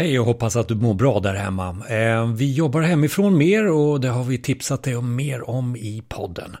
Hej 0.00 0.18
och 0.18 0.26
hoppas 0.26 0.56
att 0.56 0.68
du 0.68 0.74
mår 0.74 0.94
bra 0.94 1.20
där 1.20 1.34
hemma. 1.34 1.76
Eh, 1.88 2.32
vi 2.32 2.52
jobbar 2.52 2.80
hemifrån 2.80 3.38
mer 3.38 3.70
och 3.70 4.00
det 4.00 4.08
har 4.08 4.24
vi 4.24 4.38
tipsat 4.38 4.82
dig 4.82 4.96
om 4.96 5.16
mer 5.16 5.50
om 5.50 5.76
i 5.76 6.02
podden. 6.08 6.56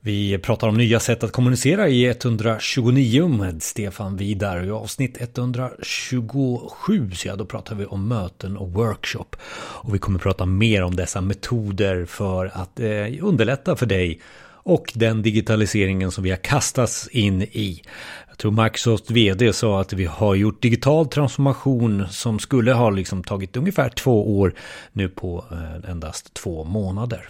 Vi 0.00 0.38
pratar 0.38 0.68
om 0.68 0.76
nya 0.76 1.00
sätt 1.00 1.24
att 1.24 1.32
kommunicera 1.32 1.88
i 1.88 2.06
129 2.06 3.28
med 3.28 3.62
Stefan 3.62 4.16
Vidar. 4.16 4.64
I 4.64 4.70
avsnitt 4.70 5.20
127 5.20 7.10
så 7.14 7.28
ja, 7.28 7.36
då 7.36 7.44
pratar 7.44 7.74
vi 7.74 7.86
om 7.86 8.08
möten 8.08 8.56
och 8.56 8.72
workshop. 8.72 9.36
Och 9.56 9.94
vi 9.94 9.98
kommer 9.98 10.18
prata 10.18 10.46
mer 10.46 10.82
om 10.82 10.96
dessa 10.96 11.20
metoder 11.20 12.04
för 12.04 12.50
att 12.54 12.80
eh, 12.80 13.24
underlätta 13.24 13.76
för 13.76 13.86
dig 13.86 14.20
och 14.64 14.92
den 14.94 15.22
digitaliseringen 15.22 16.10
som 16.10 16.24
vi 16.24 16.30
har 16.30 16.36
kastats 16.36 17.08
in 17.08 17.42
i. 17.42 17.82
Jag 18.28 18.38
tror 18.38 18.64
Microsoft 18.64 19.10
vd 19.10 19.52
sa 19.52 19.80
att 19.80 19.92
vi 19.92 20.04
har 20.04 20.34
gjort 20.34 20.62
digital 20.62 21.06
transformation 21.08 22.06
som 22.10 22.38
skulle 22.38 22.72
ha 22.72 22.90
liksom 22.90 23.24
tagit 23.24 23.56
ungefär 23.56 23.88
två 23.88 24.38
år 24.38 24.54
nu 24.92 25.08
på 25.08 25.44
eh, 25.50 25.90
endast 25.90 26.34
två 26.34 26.64
månader. 26.64 27.28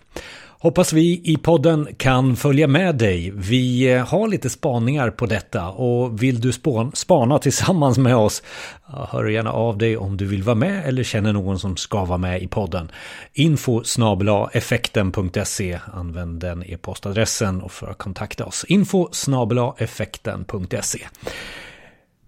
Hoppas 0.65 0.93
vi 0.93 1.21
i 1.25 1.37
podden 1.37 1.89
kan 1.97 2.37
följa 2.37 2.67
med 2.67 2.95
dig. 2.95 3.33
Vi 3.35 3.93
eh, 3.93 4.07
har 4.07 4.29
lite 4.29 4.51
spaningar 4.51 5.11
på 5.11 5.27
detta 5.27 5.69
och 5.69 6.23
vill 6.23 6.41
du 6.41 6.53
spana 6.95 7.39
tillsammans 7.39 7.99
med 7.99 8.17
oss, 8.17 8.43
hör 8.85 9.25
gärna 9.25 9.53
av 9.53 9.79
dig 9.79 9.97
om 9.97 10.17
du 10.17 10.27
vill 10.27 10.43
vara 10.43 10.57
med 10.57 10.89
eller 10.89 11.03
känner 11.03 11.33
någon 11.33 11.59
som 11.59 11.77
ska 11.77 12.05
vara 12.05 12.19
med 12.19 12.43
i 12.43 12.47
podden. 12.47 12.91
Info 13.33 13.83
effekten.se 14.53 15.79
Använd 15.93 16.41
den 16.41 16.63
e-postadressen 16.63 17.69
för 17.69 17.87
att 17.87 17.99
kontakta 17.99 18.45
oss. 18.45 18.65
Info 18.69 19.09
effekten.se 19.79 21.01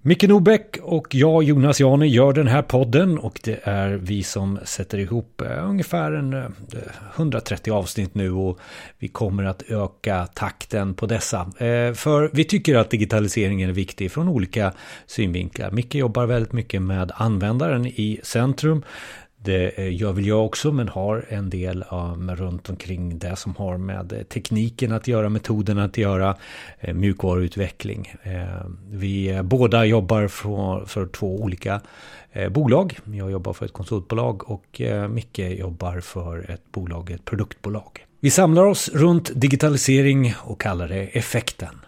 Micke 0.06 0.28
Norbäck 0.28 0.78
och 0.82 1.14
jag, 1.14 1.42
Jonas 1.42 1.80
Jani, 1.80 2.06
gör 2.06 2.32
den 2.32 2.46
här 2.46 2.62
podden 2.62 3.18
och 3.18 3.40
det 3.44 3.60
är 3.62 3.90
vi 3.90 4.22
som 4.22 4.58
sätter 4.64 4.98
ihop 4.98 5.40
eh, 5.40 5.68
ungefär 5.68 6.12
en 6.12 6.34
eh, 6.34 6.44
130 7.16 7.72
avsnitt 7.72 8.14
nu 8.14 8.30
och 8.30 8.58
vi 8.98 9.08
kommer 9.08 9.44
att 9.44 9.62
öka 9.62 10.26
takten 10.26 10.94
på 10.94 11.06
dessa. 11.06 11.40
Eh, 11.40 11.92
för 11.92 12.30
vi 12.32 12.44
tycker 12.44 12.76
att 12.76 12.90
digitaliseringen 12.90 13.68
är 13.68 13.74
viktig 13.74 14.12
från 14.12 14.28
olika 14.28 14.72
synvinklar. 15.06 15.70
Micke 15.70 15.94
jobbar 15.94 16.26
väldigt 16.26 16.52
mycket 16.52 16.82
med 16.82 17.12
användaren 17.14 17.86
i 17.86 18.20
centrum. 18.22 18.82
Det 19.46 19.78
eh, 19.78 19.96
gör 19.96 20.12
väl 20.12 20.26
jag 20.26 20.46
också, 20.46 20.72
men 20.72 20.88
har 20.88 21.24
en 21.28 21.50
del 21.50 21.84
um, 21.90 22.36
runt 22.36 22.70
omkring 22.70 23.18
det 23.18 23.36
som 23.36 23.56
har 23.56 23.78
med 23.78 24.12
eh, 24.12 24.22
tekniken 24.22 24.92
att 24.92 25.08
göra, 25.08 25.28
metoden 25.28 25.78
att 25.78 25.98
göra, 25.98 26.36
eh, 26.80 26.94
mjukvaruutveckling. 26.94 28.14
Eh, 28.22 28.66
vi 28.90 29.28
eh, 29.28 29.42
båda 29.42 29.84
jobbar 29.84 30.28
för, 30.28 30.84
för 30.84 31.06
två 31.06 31.40
olika 31.40 31.80
eh, 32.32 32.48
bolag. 32.48 32.98
Jag 33.04 33.30
jobbar 33.30 33.52
för 33.52 33.66
ett 33.66 33.72
konsultbolag 33.72 34.50
och 34.50 34.80
Micke 35.10 35.38
jobbar 35.38 36.00
för 36.00 36.50
ett 36.50 36.72
bolag, 36.72 37.10
ett 37.10 37.24
produktbolag. 37.24 38.06
Vi 38.20 38.30
samlar 38.30 38.64
oss 38.64 38.90
runt 38.94 39.30
digitalisering 39.34 40.34
och 40.44 40.60
kallar 40.60 40.88
det 40.88 41.02
effekten. 41.02 41.85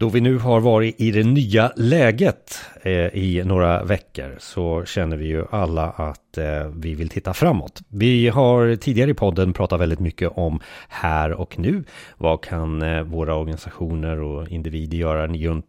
Då 0.00 0.08
vi 0.08 0.20
nu 0.20 0.38
har 0.38 0.60
varit 0.60 1.00
i 1.00 1.10
det 1.10 1.22
nya 1.22 1.72
läget. 1.76 2.58
Eh, 2.82 3.06
i 3.14 3.42
några 3.44 3.84
veckor 3.84 4.36
så 4.38 4.84
känner 4.84 5.16
vi 5.16 5.26
ju 5.26 5.44
alla 5.50 5.90
att 5.90 6.38
eh, 6.38 6.66
vi 6.76 6.94
vill 6.94 7.08
titta 7.08 7.34
framåt. 7.34 7.82
Vi 7.88 8.28
har 8.28 8.76
tidigare 8.76 9.10
i 9.10 9.14
podden 9.14 9.52
pratat 9.52 9.80
väldigt 9.80 10.00
mycket 10.00 10.30
om 10.34 10.60
här 10.88 11.32
och 11.32 11.58
nu. 11.58 11.84
Vad 12.18 12.44
kan 12.44 12.82
eh, 12.82 13.02
våra 13.02 13.34
organisationer 13.34 14.20
och 14.20 14.48
individer 14.48 14.96
göra 14.96 15.26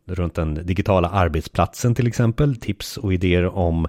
runt 0.08 0.36
den 0.36 0.54
digitala 0.54 1.10
arbetsplatsen 1.10 1.96
till 1.96 2.08
exempel? 2.08 2.56
Tips 2.56 2.98
och 2.98 3.14
idéer 3.14 3.46
om 3.46 3.88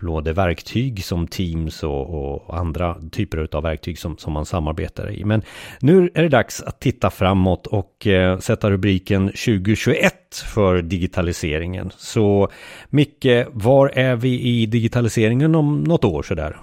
både 0.00 0.32
verktyg 0.32 1.04
som 1.04 1.26
Teams 1.26 1.82
och, 1.82 2.34
och, 2.34 2.58
andra 2.58 2.96
typer 3.12 3.48
av 3.52 3.62
verktyg 3.62 3.98
som, 3.98 4.18
som 4.18 4.32
man 4.32 4.46
samarbetar 4.46 5.10
i. 5.10 5.24
Men 5.24 5.42
nu 5.80 6.10
är 6.14 6.22
det 6.22 6.28
dags 6.28 6.62
att 6.62 6.80
titta 6.80 7.10
framåt 7.10 7.66
och 7.66 8.06
sätta 8.40 8.70
rubriken 8.70 9.26
2021 9.26 10.14
för 10.34 10.82
digitaliseringen. 10.82 11.90
Så 11.96 12.48
Micke, 12.90 13.46
var 13.52 13.88
är 13.88 14.16
vi 14.16 14.40
i 14.40 14.66
digitaliseringen 14.66 15.54
om 15.54 15.84
något 15.84 16.04
år 16.04 16.22
sådär? 16.22 16.56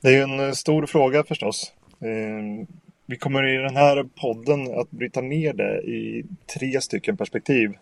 Det 0.00 0.16
är 0.16 0.22
en 0.22 0.40
eh, 0.40 0.52
stor 0.52 0.86
fråga 0.86 1.24
förstås. 1.24 1.72
Ehm, 2.00 2.66
vi 3.06 3.16
kommer 3.16 3.48
i 3.48 3.56
den 3.56 3.76
här 3.76 4.04
podden 4.20 4.80
att 4.80 4.90
bryta 4.90 5.20
ner 5.20 5.52
det 5.52 5.80
i 5.80 6.24
tre 6.46 6.80
stycken 6.80 7.16
perspektiv. 7.16 7.72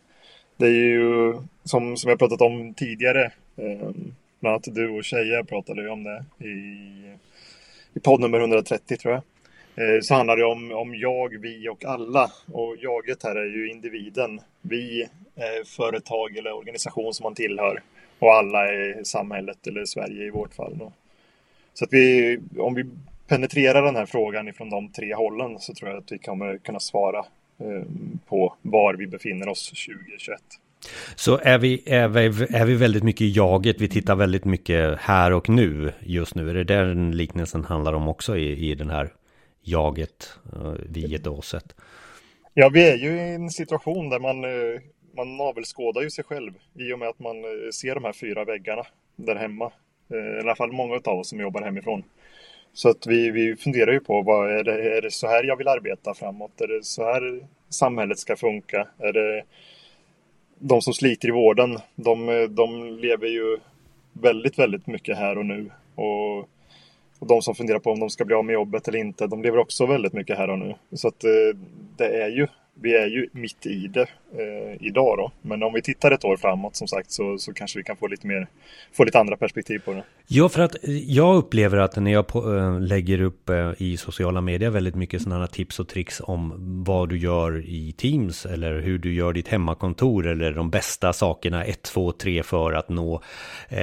Det 0.56 0.66
är 0.66 0.70
ju 0.70 1.34
som, 1.64 1.96
som 1.96 2.10
jag 2.10 2.18
pratat 2.18 2.40
om 2.40 2.74
tidigare 2.74 3.32
ehm, 3.56 4.14
bland 4.40 4.54
annat 4.54 4.74
du 4.74 4.88
och 4.88 5.04
Tjejer 5.04 5.42
pratade 5.42 5.82
ju 5.82 5.88
om 5.88 6.04
det 6.04 6.24
i, 6.44 6.50
i 7.94 8.00
podd 8.00 8.20
nummer 8.20 8.40
130 8.40 8.96
tror 8.96 9.14
jag. 9.14 9.22
Eh, 9.80 10.00
så 10.00 10.14
handlar 10.14 10.36
det 10.36 10.44
om, 10.44 10.72
om 10.72 10.94
jag, 10.94 11.40
vi 11.40 11.68
och 11.68 11.84
alla. 11.84 12.30
Och 12.52 12.76
jaget 12.80 13.22
här 13.22 13.36
är 13.36 13.56
ju 13.56 13.70
individen. 13.70 14.40
Vi 14.62 15.06
är 15.36 15.64
företag 15.64 16.36
eller 16.36 16.52
organisation 16.52 17.14
som 17.14 17.24
man 17.24 17.34
tillhör. 17.34 17.82
Och 18.18 18.32
alla 18.32 18.66
är 18.66 19.04
samhället 19.04 19.66
eller 19.66 19.84
Sverige 19.84 20.26
i 20.26 20.30
vårt 20.30 20.54
fall. 20.54 20.78
Då. 20.78 20.92
Så 21.74 21.84
att 21.84 21.92
vi, 21.92 22.38
om 22.58 22.74
vi 22.74 22.84
penetrerar 23.28 23.82
den 23.82 23.96
här 23.96 24.06
frågan 24.06 24.48
ifrån 24.48 24.70
de 24.70 24.88
tre 24.88 25.14
hållen 25.14 25.58
så 25.58 25.74
tror 25.74 25.90
jag 25.90 25.98
att 25.98 26.12
vi 26.12 26.18
kommer 26.18 26.58
kunna 26.58 26.80
svara 26.80 27.18
eh, 27.58 27.82
på 28.28 28.54
var 28.62 28.94
vi 28.94 29.06
befinner 29.06 29.48
oss 29.48 29.70
2021. 29.70 30.40
Så 31.16 31.38
är 31.42 31.58
vi, 31.58 31.82
är, 31.86 32.08
vi, 32.08 32.46
är 32.56 32.64
vi 32.64 32.74
väldigt 32.74 33.02
mycket 33.02 33.20
i 33.20 33.30
jaget, 33.30 33.80
vi 33.80 33.88
tittar 33.88 34.14
väldigt 34.16 34.44
mycket 34.44 34.98
här 34.98 35.32
och 35.32 35.48
nu 35.48 35.92
just 36.00 36.34
nu. 36.34 36.50
Är 36.50 36.54
det 36.54 36.64
där 36.64 36.84
den 36.84 37.16
liknelsen 37.16 37.64
handlar 37.64 37.92
om 37.92 38.08
också 38.08 38.36
i, 38.36 38.70
i 38.70 38.74
den 38.74 38.90
här 38.90 39.10
jaget, 39.70 40.38
eh, 40.52 40.74
viet 40.88 41.26
och 41.26 41.38
oset. 41.38 41.74
Ja, 42.54 42.68
vi 42.68 42.90
är 42.90 42.96
ju 42.96 43.10
i 43.10 43.34
en 43.34 43.50
situation 43.50 44.08
där 44.08 44.20
man, 44.20 44.44
eh, 44.44 44.80
man 45.16 45.36
navelskådar 45.36 46.02
ju 46.02 46.10
sig 46.10 46.24
själv 46.24 46.52
i 46.74 46.92
och 46.92 46.98
med 46.98 47.08
att 47.08 47.18
man 47.18 47.36
eh, 47.36 47.70
ser 47.74 47.94
de 47.94 48.04
här 48.04 48.12
fyra 48.12 48.44
väggarna 48.44 48.82
där 49.16 49.36
hemma. 49.36 49.72
I 50.12 50.40
alla 50.40 50.56
fall 50.56 50.72
många 50.72 51.00
av 51.04 51.18
oss 51.18 51.28
som 51.28 51.40
jobbar 51.40 51.62
hemifrån. 51.62 52.02
Så 52.72 52.88
att 52.88 53.06
vi, 53.06 53.30
vi 53.30 53.56
funderar 53.56 53.92
ju 53.92 54.00
på, 54.00 54.22
vad 54.22 54.52
är, 54.52 54.64
det, 54.64 54.96
är 54.96 55.02
det 55.02 55.10
så 55.10 55.26
här 55.26 55.44
jag 55.44 55.56
vill 55.56 55.68
arbeta 55.68 56.14
framåt? 56.14 56.60
Är 56.60 56.66
det 56.66 56.84
så 56.84 57.04
här 57.04 57.46
samhället 57.68 58.18
ska 58.18 58.36
funka? 58.36 58.88
Är 58.98 59.12
det 59.12 59.42
de 60.58 60.82
som 60.82 60.92
sliter 60.92 61.28
i 61.28 61.30
vården, 61.30 61.78
de, 61.94 62.46
de 62.50 62.98
lever 62.98 63.26
ju 63.26 63.58
väldigt, 64.12 64.58
väldigt 64.58 64.86
mycket 64.86 65.18
här 65.18 65.38
och 65.38 65.46
nu. 65.46 65.70
Och, 65.94 66.48
och 67.20 67.26
de 67.26 67.42
som 67.42 67.54
funderar 67.54 67.78
på 67.78 67.90
om 67.90 68.00
de 68.00 68.10
ska 68.10 68.24
bli 68.24 68.34
av 68.34 68.44
med 68.44 68.52
jobbet 68.52 68.88
eller 68.88 68.98
inte, 68.98 69.26
de 69.26 69.42
lever 69.42 69.58
också 69.58 69.86
väldigt 69.86 70.12
mycket 70.12 70.38
här 70.38 70.50
och 70.50 70.58
nu. 70.58 70.74
Så 70.92 71.08
att 71.08 71.24
eh, 71.24 71.58
det 71.96 72.22
är 72.22 72.28
ju 72.28 72.46
vi 72.82 72.96
är 72.96 73.06
ju 73.06 73.28
mitt 73.32 73.66
i 73.66 73.86
det 73.86 74.06
eh, 74.32 74.76
idag 74.86 75.18
då. 75.18 75.32
Men 75.42 75.62
om 75.62 75.72
vi 75.72 75.82
tittar 75.82 76.10
ett 76.10 76.24
år 76.24 76.36
framåt 76.36 76.76
som 76.76 76.88
sagt 76.88 77.10
så, 77.10 77.38
så 77.38 77.52
kanske 77.52 77.78
vi 77.78 77.84
kan 77.84 77.96
få 77.96 78.06
lite 78.06 78.26
mer, 78.26 78.46
få 78.92 79.04
lite 79.04 79.18
andra 79.18 79.36
perspektiv 79.36 79.78
på 79.78 79.92
det. 79.92 80.04
Ja, 80.26 80.48
för 80.48 80.62
att 80.62 80.84
eh, 80.84 80.90
jag 80.90 81.36
upplever 81.36 81.78
att 81.78 81.96
när 81.96 82.10
jag 82.10 82.26
på, 82.26 82.56
äh, 82.56 82.80
lägger 82.80 83.22
upp 83.22 83.48
äh, 83.48 83.72
i 83.78 83.96
sociala 83.96 84.40
medier 84.40 84.70
väldigt 84.70 84.94
mycket 84.94 85.22
sådana 85.22 85.46
tips 85.46 85.80
och 85.80 85.88
tricks 85.88 86.20
om 86.24 86.52
vad 86.86 87.08
du 87.08 87.18
gör 87.18 87.64
i 87.66 87.92
Teams 87.92 88.46
eller 88.46 88.80
hur 88.80 88.98
du 88.98 89.14
gör 89.14 89.32
ditt 89.32 89.48
hemmakontor 89.48 90.26
eller 90.26 90.52
de 90.52 90.70
bästa 90.70 91.12
sakerna 91.12 91.64
1, 91.64 91.82
2, 91.82 92.12
3 92.12 92.42
för 92.42 92.72
att 92.72 92.88
nå 92.88 93.22
äh, 93.68 93.78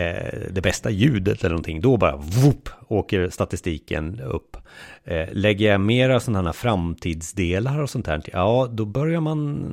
det 0.51 0.61
bästa 0.63 0.89
ljudet 0.89 1.39
eller 1.39 1.49
någonting. 1.49 1.81
Då 1.81 1.97
bara 1.97 2.15
whoop, 2.15 2.69
åker 2.87 3.29
statistiken 3.29 4.21
upp. 4.21 4.57
Eh, 5.03 5.27
lägger 5.31 5.71
jag 5.71 5.81
mera 5.81 6.19
sådana 6.19 6.47
här 6.47 6.53
framtidsdelar 6.53 7.79
och 7.79 7.89
sånt 7.89 8.07
här, 8.07 8.21
ja 8.33 8.69
då 8.71 8.85
börjar 8.85 9.21
man 9.21 9.67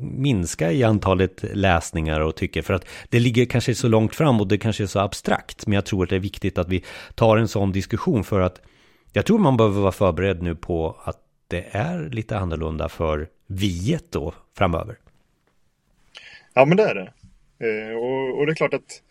minska 0.00 0.72
i 0.72 0.84
antalet 0.84 1.44
läsningar 1.52 2.20
och 2.20 2.36
tycker 2.36 2.62
för 2.62 2.74
att 2.74 2.86
det 3.08 3.20
ligger 3.20 3.44
kanske 3.44 3.74
så 3.74 3.88
långt 3.88 4.14
fram 4.14 4.40
och 4.40 4.48
det 4.48 4.58
kanske 4.58 4.82
är 4.82 4.86
så 4.86 5.00
abstrakt. 5.00 5.66
Men 5.66 5.74
jag 5.74 5.86
tror 5.86 6.04
att 6.04 6.10
det 6.10 6.16
är 6.16 6.20
viktigt 6.20 6.58
att 6.58 6.68
vi 6.68 6.84
tar 7.14 7.36
en 7.36 7.48
sån 7.48 7.72
diskussion 7.72 8.24
för 8.24 8.40
att 8.40 8.60
jag 9.12 9.26
tror 9.26 9.38
man 9.38 9.56
behöver 9.56 9.80
vara 9.80 9.92
förberedd 9.92 10.42
nu 10.42 10.54
på 10.54 10.96
att 11.04 11.18
det 11.48 11.66
är 11.70 12.10
lite 12.10 12.38
annorlunda 12.38 12.88
för 12.88 13.28
viet 13.46 14.12
då 14.12 14.34
framöver. 14.58 14.96
Ja 16.54 16.64
men 16.64 16.76
det 16.76 16.82
är 16.82 16.94
det. 16.94 17.12
Eh, 17.60 17.96
och, 17.96 18.38
och, 18.38 18.46
det 18.46 18.52
är 18.52 18.54
klart 18.54 18.74
att 18.74 19.02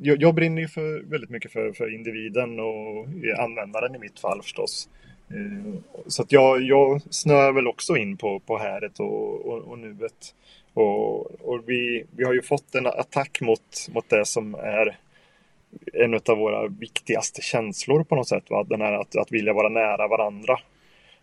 jag, 0.00 0.22
jag 0.22 0.34
brinner 0.34 0.62
ju 0.62 0.68
för, 0.68 1.02
väldigt 1.10 1.30
mycket 1.30 1.52
för, 1.52 1.72
för 1.72 1.94
individen 1.94 2.60
och 2.60 3.06
användaren 3.38 3.94
i 3.94 3.98
mitt 3.98 4.20
fall 4.20 4.42
förstås. 4.42 4.88
Eh, 5.30 5.74
så 6.06 6.22
att 6.22 6.32
jag, 6.32 6.62
jag 6.62 7.02
snöar 7.10 7.52
väl 7.52 7.66
också 7.66 7.96
in 7.96 8.16
på, 8.16 8.40
på 8.40 8.58
häret 8.58 9.00
och, 9.00 9.46
och, 9.46 9.58
och 9.58 9.78
nuet. 9.78 10.34
Och, 10.74 11.20
och 11.40 11.62
vi, 11.66 12.04
vi 12.16 12.24
har 12.24 12.32
ju 12.32 12.42
fått 12.42 12.74
en 12.74 12.86
attack 12.86 13.40
mot, 13.40 13.88
mot 13.94 14.08
det 14.08 14.24
som 14.24 14.54
är 14.54 14.98
en 15.92 16.14
av 16.14 16.38
våra 16.38 16.66
viktigaste 16.66 17.42
känslor 17.42 18.04
på 18.04 18.16
något 18.16 18.28
sätt. 18.28 18.50
Va? 18.50 18.64
Den 18.64 18.80
här 18.80 18.92
att, 18.92 19.16
att 19.16 19.32
vilja 19.32 19.52
vara 19.52 19.68
nära 19.68 20.08
varandra. 20.08 20.58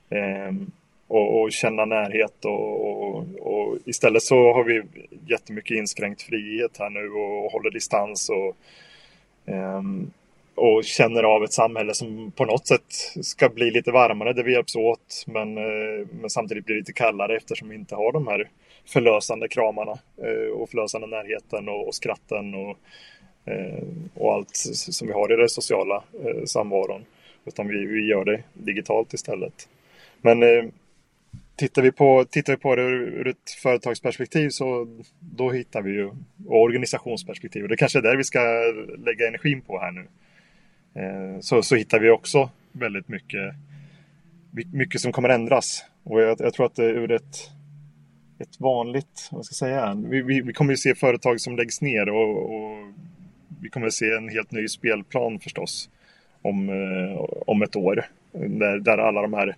Eh, 0.10 0.54
och, 1.08 1.42
och 1.42 1.52
känna 1.52 1.86
närhet 1.86 2.46
och, 2.46 2.88
och, 2.90 3.26
och, 3.40 3.78
istället 3.86 4.24
så 4.24 4.54
har 4.54 4.64
vi 4.64 4.82
jättemycket 5.28 5.78
inskränkt 5.78 6.22
frihet 6.22 6.78
här 6.80 6.90
nu 6.90 7.10
och 7.10 7.52
håller 7.52 7.72
distans 7.72 8.30
och, 8.30 8.56
um, 9.54 10.12
och 10.56 10.84
känner 10.84 11.24
av 11.24 11.44
ett 11.44 11.54
samhälle 11.54 11.94
som 11.94 12.32
på 12.32 12.46
något 12.46 12.68
sätt 12.68 12.94
ska 13.22 13.50
bli 13.50 13.72
lite 13.72 13.92
varmare 13.92 14.34
där 14.34 14.44
vi 14.44 14.54
hjälps 14.54 14.76
åt 14.76 15.24
men, 15.28 15.58
uh, 15.58 16.08
men 16.12 16.30
samtidigt 16.30 16.66
blir 16.66 16.76
lite 16.76 16.94
kallare 16.94 17.38
eftersom 17.38 17.70
vi 17.70 17.76
inte 17.76 17.96
har 17.96 18.12
de 18.12 18.28
här 18.28 18.50
förlösande 18.86 19.48
kramarna 19.48 19.98
uh, 20.26 20.52
och 20.52 20.70
förlösande 20.70 21.08
närheten 21.08 21.70
och, 21.70 21.88
och 21.88 21.96
skratten 21.96 22.56
och, 22.56 22.78
uh, 23.52 23.84
och 24.14 24.34
allt 24.34 24.56
som 24.56 25.08
vi 25.08 25.14
har 25.14 25.34
i 25.34 25.36
den 25.36 25.50
sociala 25.50 26.04
samvaron. 26.46 27.06
Utan 27.46 27.68
vi, 27.68 27.86
vi 27.86 28.08
gör 28.08 28.26
det 28.26 28.44
digitalt 28.54 29.14
istället. 29.14 29.70
Men 30.22 30.72
Tittar 31.56 31.82
vi 31.82 31.92
på, 31.92 32.26
tittar 32.26 32.54
vi 32.54 32.58
på 32.58 32.76
det 32.76 32.82
ur 32.82 33.28
ett 33.28 33.52
företagsperspektiv 33.64 34.50
så 34.50 34.88
då 35.20 35.52
hittar 35.52 35.82
vi 35.82 35.92
ju 35.92 36.06
och 36.46 36.62
organisationsperspektiv. 36.62 37.64
Och 37.64 37.70
det 37.70 37.78
kanske 37.78 38.00
är 38.00 38.04
där 38.04 38.16
vi 38.16 38.24
ska 38.24 38.40
lägga 39.06 39.28
energin 39.28 39.62
på 39.62 39.80
här 39.80 39.92
nu. 39.92 40.08
Eh, 41.02 41.40
så, 41.40 41.64
så 41.64 41.76
hittar 41.76 42.00
vi 42.00 42.10
också 42.10 42.50
väldigt 42.72 43.08
mycket, 43.08 43.54
mycket 44.74 45.02
som 45.02 45.12
kommer 45.12 45.30
ändras. 45.30 45.86
Och 46.04 46.22
jag, 46.22 46.36
jag 46.40 46.54
tror 46.54 46.66
att 46.66 46.76
det 46.76 46.86
ur 46.86 47.12
ett, 47.12 47.52
ett 48.40 48.60
vanligt, 48.60 49.30
vad 49.32 49.46
ska 49.46 49.66
jag 49.66 49.70
säga, 49.72 50.04
vi, 50.10 50.22
vi, 50.22 50.42
vi 50.42 50.54
kommer 50.54 50.74
ju 50.74 50.78
se 50.78 50.96
företag 50.96 51.42
som 51.42 51.56
läggs 51.56 51.82
ner 51.82 52.10
och, 52.10 52.56
och 52.56 52.94
vi 53.62 53.70
kommer 53.70 53.90
se 53.90 54.12
en 54.12 54.30
helt 54.30 54.52
ny 54.52 54.68
spelplan 54.68 55.40
förstås 55.40 55.90
om, 56.42 56.70
eh, 56.70 57.26
om 57.48 57.62
ett 57.62 57.76
år. 57.76 58.06
Där, 58.32 58.80
där 58.80 58.98
alla 58.98 59.22
de 59.22 59.34
här 59.34 59.56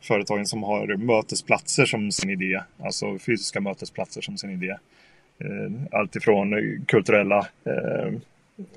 företagen 0.00 0.46
som 0.46 0.62
har 0.62 0.96
mötesplatser 0.96 1.84
som 1.84 2.12
sin 2.12 2.30
idé, 2.30 2.62
alltså 2.82 3.18
fysiska 3.18 3.60
mötesplatser 3.60 4.20
som 4.20 4.38
sin 4.38 4.50
idé. 4.50 4.76
Eh, 5.38 5.98
alltifrån 5.98 6.54
kulturella 6.88 7.46
eh, 7.64 8.12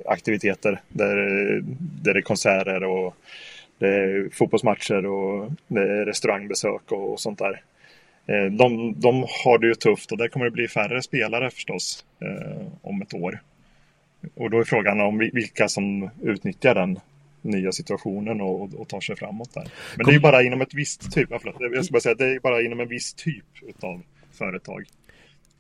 aktiviteter 0.05 0.81
där, 0.89 1.15
där 2.03 2.13
det 2.13 2.19
är 2.19 2.21
konserter 2.21 2.83
och 2.83 3.15
det 3.77 3.87
är 3.87 4.29
fotbollsmatcher 4.31 5.05
och 5.05 5.51
det 5.67 5.81
är 5.81 6.05
restaurangbesök 6.05 6.91
och, 6.91 7.19
sånt 7.19 7.39
där. 7.39 7.61
Eh, 8.25 8.51
de, 8.51 8.93
de 8.99 9.25
har 9.43 9.57
det 9.57 9.67
ju 9.67 9.75
tufft 9.75 10.11
och 10.11 10.17
där 10.17 10.27
kommer 10.27 10.45
det 10.45 10.51
bli 10.51 10.67
färre 10.67 11.01
spelare 11.01 11.49
förstås 11.49 12.05
eh, 12.21 12.67
om 12.81 13.01
ett 13.01 13.13
år. 13.13 13.39
Och 14.35 14.49
då 14.49 14.59
är 14.59 14.63
frågan 14.63 15.01
om 15.01 15.17
vilka 15.17 15.67
som 15.67 16.09
utnyttjar 16.21 16.75
den 16.75 16.99
nya 17.43 17.71
situationen 17.71 18.41
och, 18.41 18.73
och 18.73 18.87
tar 18.87 19.01
sig 19.01 19.15
framåt 19.15 19.53
där. 19.53 19.67
Men 19.95 20.05
Kom... 20.05 20.13
det 20.13 20.17
är 20.17 20.21
bara 20.21 20.43
inom 20.43 20.61
ett 20.61 20.73
visst 20.73 21.11
typ, 21.11 21.29
förlåt, 21.29 21.55
jag 21.59 21.85
ska 21.85 21.91
bara 21.91 21.99
säga, 21.99 22.15
det 22.15 22.35
är 22.35 22.39
bara 22.39 22.61
inom 22.61 22.79
en 22.79 22.87
viss 22.87 23.13
typ 23.13 23.45
av 23.81 24.01
företag. 24.31 24.83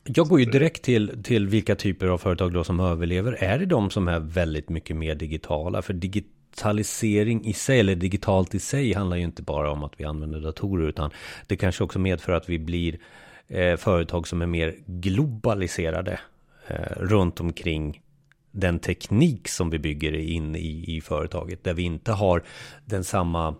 Jag 0.03 0.27
går 0.27 0.39
ju 0.39 0.45
direkt 0.45 0.83
till, 0.83 1.23
till 1.23 1.47
vilka 1.47 1.75
typer 1.75 2.07
av 2.07 2.17
företag 2.17 2.53
då 2.53 2.63
som 2.63 2.79
överlever. 2.79 3.33
Är 3.33 3.59
det 3.59 3.65
de 3.65 3.89
som 3.89 4.07
är 4.07 4.19
väldigt 4.19 4.69
mycket 4.69 4.95
mer 4.95 5.15
digitala? 5.15 5.81
För 5.81 5.93
digitalisering 5.93 7.45
i 7.45 7.53
sig, 7.53 7.79
eller 7.79 7.95
digitalt 7.95 8.55
i 8.55 8.59
sig, 8.59 8.93
handlar 8.93 9.17
ju 9.17 9.23
inte 9.23 9.41
bara 9.41 9.71
om 9.71 9.83
att 9.83 9.93
vi 9.97 10.05
använder 10.05 10.39
datorer, 10.39 10.87
utan 10.87 11.11
det 11.47 11.55
kanske 11.55 11.83
också 11.83 11.99
medför 11.99 12.33
att 12.33 12.49
vi 12.49 12.59
blir 12.59 12.99
eh, 13.47 13.75
företag 13.75 14.27
som 14.27 14.41
är 14.41 14.45
mer 14.45 14.75
globaliserade 14.85 16.19
eh, 16.67 16.97
runt 16.97 17.39
omkring 17.39 18.02
den 18.53 18.79
teknik 18.79 19.47
som 19.47 19.69
vi 19.69 19.79
bygger 19.79 20.13
in 20.13 20.55
i, 20.55 20.97
i 20.97 21.01
företaget. 21.01 21.63
Där 21.63 21.73
vi 21.73 21.83
inte 21.83 22.11
har 22.11 22.43
den 22.85 23.03
samma 23.03 23.55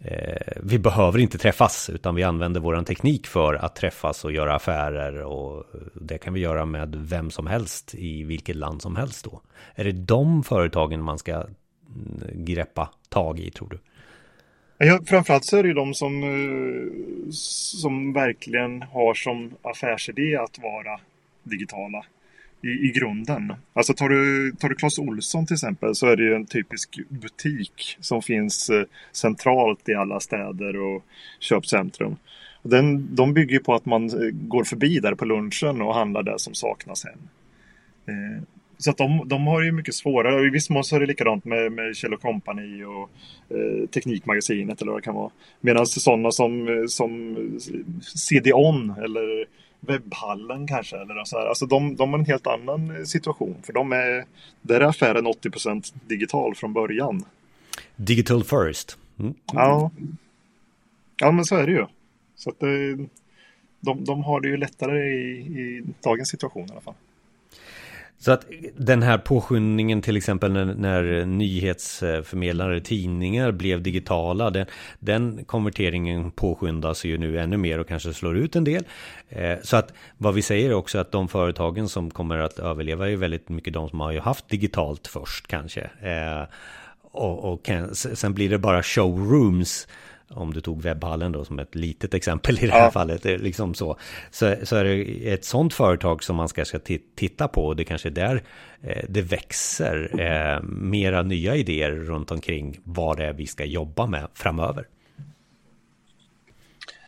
eh, 0.00 0.52
vi 0.62 0.78
behöver 0.78 1.18
inte 1.18 1.38
träffas 1.38 1.90
utan 1.90 2.14
vi 2.14 2.22
använder 2.22 2.60
våran 2.60 2.84
teknik 2.84 3.26
för 3.26 3.54
att 3.54 3.76
träffas 3.76 4.24
och 4.24 4.32
göra 4.32 4.54
affärer 4.54 5.22
och 5.22 5.64
det 5.94 6.18
kan 6.18 6.34
vi 6.34 6.40
göra 6.40 6.64
med 6.64 6.94
vem 6.96 7.30
som 7.30 7.46
helst 7.46 7.94
i 7.94 8.24
vilket 8.24 8.56
land 8.56 8.82
som 8.82 8.96
helst 8.96 9.24
då. 9.24 9.40
Är 9.74 9.84
det 9.84 9.92
de 9.92 10.44
företagen 10.44 11.02
man 11.02 11.18
ska 11.18 11.32
mm, 11.32 11.48
greppa 12.34 12.90
tag 13.08 13.40
i 13.40 13.50
tror 13.50 13.68
du? 13.68 13.78
Ja, 14.78 15.00
framförallt 15.06 15.44
så 15.44 15.56
är 15.56 15.62
det 15.62 15.68
ju 15.68 15.74
de 15.74 15.94
som, 15.94 16.22
eh, 16.22 17.30
som 17.30 18.12
verkligen 18.12 18.82
har 18.82 19.14
som 19.14 19.50
affärsidé 19.62 20.36
att 20.36 20.58
vara 20.58 21.00
digitala 21.42 22.04
i, 22.62 22.68
i 22.68 22.92
grunden. 22.94 23.52
Alltså 23.72 23.94
tar 23.94 24.08
du, 24.08 24.52
tar 24.52 24.68
du 24.68 24.74
Clas 24.74 24.98
Olsson 24.98 25.46
till 25.46 25.54
exempel 25.54 25.94
så 25.94 26.06
är 26.06 26.16
det 26.16 26.22
ju 26.22 26.34
en 26.34 26.46
typisk 26.46 26.98
butik 27.08 27.96
som 28.00 28.22
finns 28.22 28.70
eh, 28.70 28.84
centralt 29.12 29.88
i 29.88 29.94
alla 29.94 30.20
städer 30.20 30.76
och 30.76 31.04
köpcentrum. 31.40 32.16
Den, 32.62 33.14
de 33.14 33.34
bygger 33.34 33.58
på 33.58 33.74
att 33.74 33.86
man 33.86 34.04
eh, 34.04 34.30
går 34.32 34.64
förbi 34.64 34.98
där 34.98 35.14
på 35.14 35.24
lunchen 35.24 35.82
och 35.82 35.94
handlar 35.94 36.22
det 36.22 36.38
som 36.38 36.54
saknas 36.54 37.04
hem. 37.04 37.18
Eh, 38.06 38.42
så 38.78 38.90
att 38.90 38.96
de, 38.96 39.28
de 39.28 39.46
har 39.46 39.62
ju 39.62 39.72
mycket 39.72 39.94
svårare. 39.94 40.46
I 40.46 40.50
viss 40.50 40.70
mån 40.70 40.84
så 40.84 40.96
är 40.96 41.00
det 41.00 41.06
likadant 41.06 41.44
med, 41.44 41.72
med 41.72 41.96
Kjell 41.96 42.16
Company 42.16 42.84
och 42.84 43.10
eh, 43.48 43.88
Teknikmagasinet 43.88 44.82
eller 44.82 44.92
vad 44.92 45.00
det 45.00 45.04
kan 45.04 45.14
vara. 45.14 45.30
Medan 45.60 45.86
sådana 45.86 46.30
som, 46.30 46.68
eh, 46.68 46.86
som 46.86 47.36
CD-ON 48.00 48.94
eller 49.04 49.46
webbhallen 49.80 50.66
kanske. 50.66 50.96
Eller 50.96 51.24
så 51.24 51.38
här. 51.38 51.46
Alltså 51.46 51.66
de, 51.66 51.96
de 51.96 52.10
har 52.10 52.18
en 52.18 52.24
helt 52.24 52.46
annan 52.46 53.06
situation. 53.06 53.56
För 53.62 53.72
de 53.72 53.92
är, 53.92 54.24
där 54.62 54.80
är 54.80 54.84
affären 54.84 55.26
80% 55.26 55.94
digital 56.06 56.54
från 56.54 56.72
början. 56.72 57.24
Digital 57.96 58.44
first. 58.44 58.98
Mm. 59.18 59.34
Ja. 59.52 59.90
ja, 61.16 61.30
men 61.30 61.44
så 61.44 61.56
är 61.56 61.66
det 61.66 61.72
ju. 61.72 61.86
Så 62.36 62.50
att 62.50 62.60
det, 62.60 62.96
de, 63.80 64.04
de 64.04 64.24
har 64.24 64.40
det 64.40 64.48
ju 64.48 64.56
lättare 64.56 64.98
i, 64.98 65.38
i 65.38 65.84
dagens 66.02 66.28
situation 66.28 66.68
i 66.68 66.72
alla 66.72 66.80
fall. 66.80 66.94
Så 68.20 68.32
att 68.32 68.46
den 68.76 69.02
här 69.02 69.18
påskyndningen 69.18 70.02
till 70.02 70.16
exempel 70.16 70.52
när, 70.52 70.64
när 70.64 71.24
nyhetsförmedlare, 71.24 72.80
tidningar 72.80 73.52
blev 73.52 73.82
digitala, 73.82 74.50
den, 74.50 74.66
den, 74.98 75.44
konverteringen 75.44 76.30
påskyndas 76.30 77.04
ju 77.04 77.18
nu 77.18 77.38
ännu 77.38 77.56
mer 77.56 77.78
och 77.78 77.88
kanske 77.88 78.14
slår 78.14 78.36
ut 78.36 78.56
en 78.56 78.64
del. 78.64 78.84
Eh, 79.28 79.58
så 79.62 79.76
att 79.76 79.92
vad 80.16 80.34
vi 80.34 80.42
säger 80.42 80.70
är 80.70 80.74
också 80.74 80.98
att 80.98 81.12
de 81.12 81.28
företagen 81.28 81.88
som 81.88 82.10
kommer 82.10 82.38
att 82.38 82.58
överleva 82.58 83.10
är 83.10 83.16
väldigt 83.16 83.48
mycket 83.48 83.72
de 83.72 83.88
som 83.88 84.00
har 84.00 84.12
ju 84.12 84.20
haft 84.20 84.48
digitalt 84.48 85.06
först 85.06 85.46
kanske. 85.46 85.80
Eh, 85.80 86.48
och, 87.02 87.52
och 87.52 87.70
sen 87.92 88.34
blir 88.34 88.50
det 88.50 88.58
bara 88.58 88.82
showrooms 88.82 89.86
om 90.30 90.52
du 90.52 90.60
tog 90.60 90.82
webbhallen 90.82 91.32
då 91.32 91.44
som 91.44 91.58
ett 91.58 91.74
litet 91.74 92.14
exempel 92.14 92.58
i 92.58 92.66
det 92.66 92.72
här 92.72 92.84
ja. 92.84 92.90
fallet, 92.90 93.24
liksom 93.24 93.74
så, 93.74 93.98
så, 94.30 94.54
så 94.62 94.76
är 94.76 94.84
det 94.84 95.32
ett 95.32 95.44
sånt 95.44 95.74
företag 95.74 96.24
som 96.24 96.36
man 96.36 96.48
ska, 96.48 96.64
ska 96.64 96.78
titta 97.14 97.48
på 97.48 97.66
och 97.66 97.76
det 97.76 97.84
kanske 97.84 98.08
är 98.08 98.12
där 98.12 98.42
eh, 98.82 99.04
det 99.08 99.22
växer 99.22 100.20
eh, 100.20 100.62
mera 100.62 101.22
nya 101.22 101.56
idéer 101.56 101.90
runt 101.90 102.30
omkring 102.30 102.78
vad 102.84 103.16
det 103.16 103.24
är 103.24 103.32
vi 103.32 103.46
ska 103.46 103.64
jobba 103.64 104.06
med 104.06 104.28
framöver. 104.34 104.86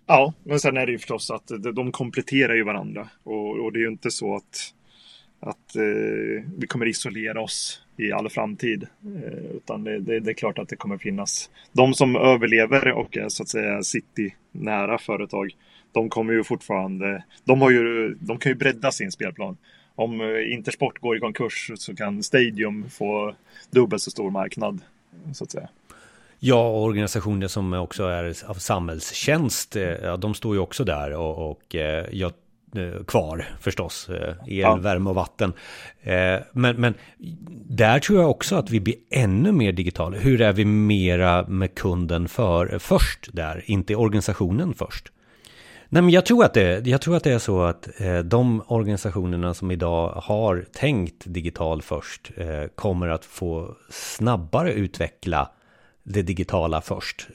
Ja, 0.07 0.33
men 0.45 0.61
sen 0.61 0.77
är 0.77 0.87
det 0.87 0.93
ju 0.93 0.99
förstås 0.99 1.31
att 1.31 1.51
de 1.75 1.93
kompletterar 1.93 2.55
ju 2.55 2.65
varandra 2.65 3.09
och, 3.23 3.65
och 3.65 3.73
det 3.73 3.79
är 3.79 3.83
ju 3.83 3.89
inte 3.89 4.11
så 4.11 4.37
att, 4.37 4.75
att 5.41 5.77
eh, 5.77 6.45
vi 6.59 6.67
kommer 6.69 6.87
isolera 6.87 7.41
oss 7.41 7.83
i 7.97 8.13
all 8.13 8.29
framtid. 8.31 8.87
Eh, 9.25 9.57
utan 9.57 9.85
det, 9.85 9.99
det, 9.99 10.21
det, 10.21 10.31
är 10.31 10.35
klart 10.35 10.59
att 10.59 10.69
det 10.69 10.77
kommer 10.77 10.99
finnas 10.99 11.51
de 11.73 11.95
som 11.95 12.17
överlever 12.17 12.93
och 12.93 13.17
är 13.17 13.29
så 13.29 13.43
att 13.43 13.49
säga 13.49 13.83
city-nära 13.83 14.99
företag. 14.99 15.57
De 15.93 16.09
kommer 16.09 16.33
ju 16.33 16.45
fortfarande, 16.45 17.25
de, 17.45 17.61
har 17.61 17.71
ju, 17.71 18.15
de 18.21 18.39
kan 18.39 18.53
ju 18.53 18.57
bredda 18.57 18.91
sin 18.91 19.13
spelplan. 19.13 19.57
Om 19.95 20.21
eh, 20.21 20.53
Intersport 20.53 20.99
går 20.99 21.17
i 21.17 21.21
konkurs 21.21 21.71
så 21.75 21.97
kan 21.97 22.23
Stadium 22.23 22.91
få 22.91 23.35
dubbelt 23.71 24.03
så 24.03 24.11
stor 24.11 24.31
marknad. 24.31 24.81
Så 25.33 25.45
att 25.45 25.51
säga. 25.51 25.69
Ja, 26.39 26.71
organisationer 26.71 27.49
som 27.49 27.73
också 27.73 28.05
är 28.05 28.51
av 28.51 28.55
samhällstjänst, 28.55 29.77
eh, 29.77 29.83
ja, 29.83 30.17
de 30.17 30.35
står 30.35 30.55
ju 30.55 30.61
också 30.61 30.85
där 30.85 31.13
och, 31.13 31.51
och 31.51 31.75
eh, 31.75 32.07
jag 32.13 32.33
kvar 33.07 33.49
förstås. 33.61 34.09
Eh, 34.09 34.29
el, 34.29 34.59
ja. 34.59 34.77
värme 34.77 35.11
och 35.11 35.17
vatten. 35.17 35.53
Eh, 36.03 36.39
men, 36.53 36.77
men 36.77 36.95
där 37.69 37.99
tror 37.99 38.21
jag 38.21 38.31
också 38.31 38.57
att 38.57 38.71
vi 38.71 38.81
blir 38.81 38.97
ännu 39.11 39.53
mer 39.53 39.73
digitala. 39.73 40.17
Hur 40.17 40.41
är 40.41 40.53
vi 40.53 40.65
mera 40.65 41.47
med 41.47 41.75
kunden 41.75 42.29
för, 42.29 42.79
först 42.79 43.29
där, 43.33 43.63
inte 43.67 43.97
organisationen 43.97 44.75
först? 44.75 45.13
Nej, 45.89 46.03
men 46.03 46.11
jag 46.11 46.27
tror 46.27 46.45
att 46.45 46.55
det, 46.55 46.87
jag 46.87 47.01
tror 47.01 47.17
att 47.17 47.25
det 47.25 47.33
är 47.33 47.39
så 47.39 47.63
att 47.63 47.89
de 48.25 48.63
organisationerna 48.67 49.55
som 49.55 49.71
idag 49.71 50.09
har 50.09 50.65
tänkt 50.73 51.25
digital 51.25 51.83
först 51.83 52.31
kommer 52.75 53.09
att 53.09 53.25
få 53.25 53.75
snabbare 53.91 54.73
utveckla 54.73 55.51
det 56.03 56.23
digitala 56.23 56.81
först. 56.81 57.29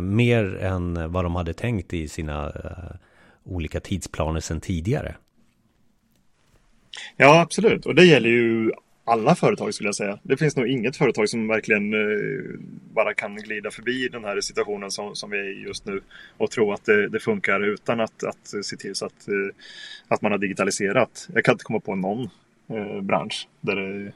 mer 0.00 0.56
än 0.56 1.12
vad 1.12 1.24
de 1.24 1.34
hade 1.34 1.52
tänkt 1.52 1.94
i 1.94 2.08
sina 2.08 2.52
olika 3.46 3.80
tidsplaner 3.80 4.40
sedan 4.40 4.60
tidigare. 4.60 5.16
Ja, 7.16 7.40
absolut. 7.40 7.86
Och 7.86 7.94
det 7.94 8.04
gäller 8.04 8.28
ju 8.28 8.72
alla 9.04 9.34
företag 9.34 9.74
skulle 9.74 9.88
jag 9.88 9.94
säga. 9.94 10.18
Det 10.22 10.36
finns 10.36 10.56
nog 10.56 10.66
inget 10.66 10.96
företag 10.96 11.28
som 11.28 11.48
verkligen 11.48 11.94
eh, 11.94 12.60
bara 12.94 13.14
kan 13.14 13.36
glida 13.36 13.70
förbi 13.70 14.08
den 14.08 14.24
här 14.24 14.40
situationen 14.40 14.90
som, 14.90 15.14
som 15.14 15.30
vi 15.30 15.38
är 15.38 15.60
i 15.60 15.62
just 15.62 15.86
nu 15.86 16.00
och 16.36 16.50
tro 16.50 16.72
att 16.72 16.84
det, 16.84 17.08
det 17.08 17.20
funkar 17.20 17.60
utan 17.60 18.00
att, 18.00 18.24
att 18.24 18.64
se 18.64 18.76
till 18.76 18.94
så 18.94 19.06
att, 19.06 19.28
eh, 19.28 19.54
att 20.08 20.22
man 20.22 20.32
har 20.32 20.38
digitaliserat. 20.38 21.28
Jag 21.34 21.44
kan 21.44 21.52
inte 21.52 21.64
komma 21.64 21.80
på 21.80 21.94
någon 21.94 22.28
eh, 22.68 23.00
bransch 23.00 23.48
där 23.60 23.76
eh, 23.76 24.04
det 24.04 24.12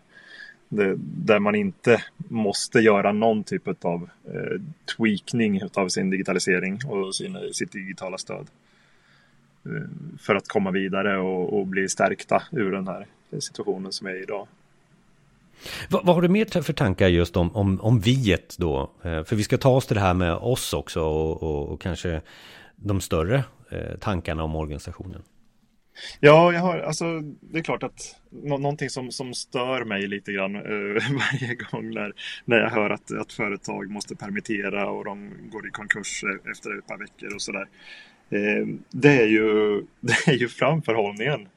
det, 0.70 0.94
där 0.98 1.38
man 1.38 1.54
inte 1.54 2.02
måste 2.16 2.78
göra 2.78 3.12
någon 3.12 3.44
typ 3.44 3.84
av 3.84 4.08
eh, 4.34 4.60
tweakning 4.96 5.60
av 5.74 5.88
sin 5.88 6.10
digitalisering 6.10 6.80
och 6.86 7.14
sin, 7.14 7.38
sitt 7.52 7.72
digitala 7.72 8.18
stöd. 8.18 8.46
Eh, 9.66 10.18
för 10.18 10.34
att 10.34 10.48
komma 10.48 10.70
vidare 10.70 11.18
och, 11.18 11.58
och, 11.58 11.66
bli 11.66 11.88
stärkta 11.88 12.42
ur 12.52 12.72
den 12.72 12.88
här 12.88 13.06
situationen 13.38 13.92
som 13.92 14.06
är 14.06 14.22
idag. 14.22 14.48
Vad, 15.88 16.06
vad 16.06 16.14
har 16.14 16.22
du 16.22 16.28
mer 16.28 16.62
för 16.62 16.72
tankar 16.72 17.08
just 17.08 17.36
om, 17.36 17.56
om, 17.56 17.80
om 17.80 18.00
viet 18.00 18.56
då? 18.58 18.90
Eh, 19.02 19.24
för 19.24 19.36
vi 19.36 19.42
ska 19.42 19.58
ta 19.58 19.70
oss 19.70 19.86
till 19.86 19.94
det 19.94 20.00
här 20.00 20.14
med 20.14 20.34
oss 20.34 20.72
också 20.72 21.00
och, 21.00 21.42
och, 21.42 21.68
och 21.68 21.80
kanske 21.80 22.20
de 22.76 23.00
större 23.00 23.44
eh, 23.70 23.98
tankarna 24.00 24.42
om 24.42 24.56
organisationen. 24.56 25.22
Ja, 26.20 26.52
jag 26.52 26.60
har, 26.60 26.78
alltså, 26.78 27.20
det 27.40 27.58
är 27.58 27.62
klart 27.62 27.82
att 27.82 28.16
nå 28.30 28.58
någonting 28.58 28.90
som, 28.90 29.12
som 29.12 29.34
stör 29.34 29.84
mig 29.84 30.06
lite 30.06 30.32
grann 30.32 30.56
eh, 30.56 30.62
varje 31.12 31.54
gång 31.54 31.90
när, 31.90 32.12
när 32.44 32.56
jag 32.56 32.70
hör 32.70 32.90
att, 32.90 33.12
att 33.12 33.32
företag 33.32 33.90
måste 33.90 34.16
permittera 34.16 34.90
och 34.90 35.04
de 35.04 35.30
går 35.52 35.68
i 35.68 35.70
konkurs 35.70 36.24
efter 36.50 36.78
ett 36.78 36.86
par 36.86 36.98
veckor 36.98 37.34
och 37.34 37.42
sådär. 37.42 37.68
Eh, 38.30 38.66
det, 38.90 39.22
är 39.22 39.26
ju, 39.26 39.82
det 40.00 40.26
är 40.26 40.36
ju 40.36 40.48
framförhållningen. 40.48 41.48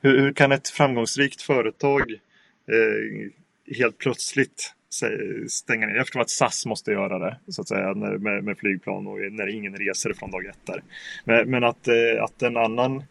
Hur, 0.00 0.20
hur 0.20 0.32
kan 0.32 0.52
ett 0.52 0.68
framgångsrikt 0.68 1.42
företag 1.42 2.10
eh, 2.70 3.30
helt 3.78 3.98
plötsligt 3.98 4.72
stänga 5.48 5.86
ner. 5.86 5.94
Jag 5.94 6.06
förstår 6.06 6.20
att 6.20 6.30
SAS 6.30 6.66
måste 6.66 6.90
göra 6.90 7.18
det 7.18 7.36
så 7.48 7.62
att 7.62 7.68
säga 7.68 7.94
med, 7.94 8.44
med 8.44 8.58
flygplan 8.58 9.06
och 9.06 9.32
när 9.32 9.48
ingen 9.48 9.76
reser 9.76 10.12
från 10.12 10.30
dag 10.30 10.46
ett 10.46 10.66
där. 10.66 10.82
Men, 11.24 11.50
men 11.50 11.64
att, 11.64 11.88
eh, 11.88 12.24
att 12.24 12.42
en 12.42 12.56
annan 12.56 13.02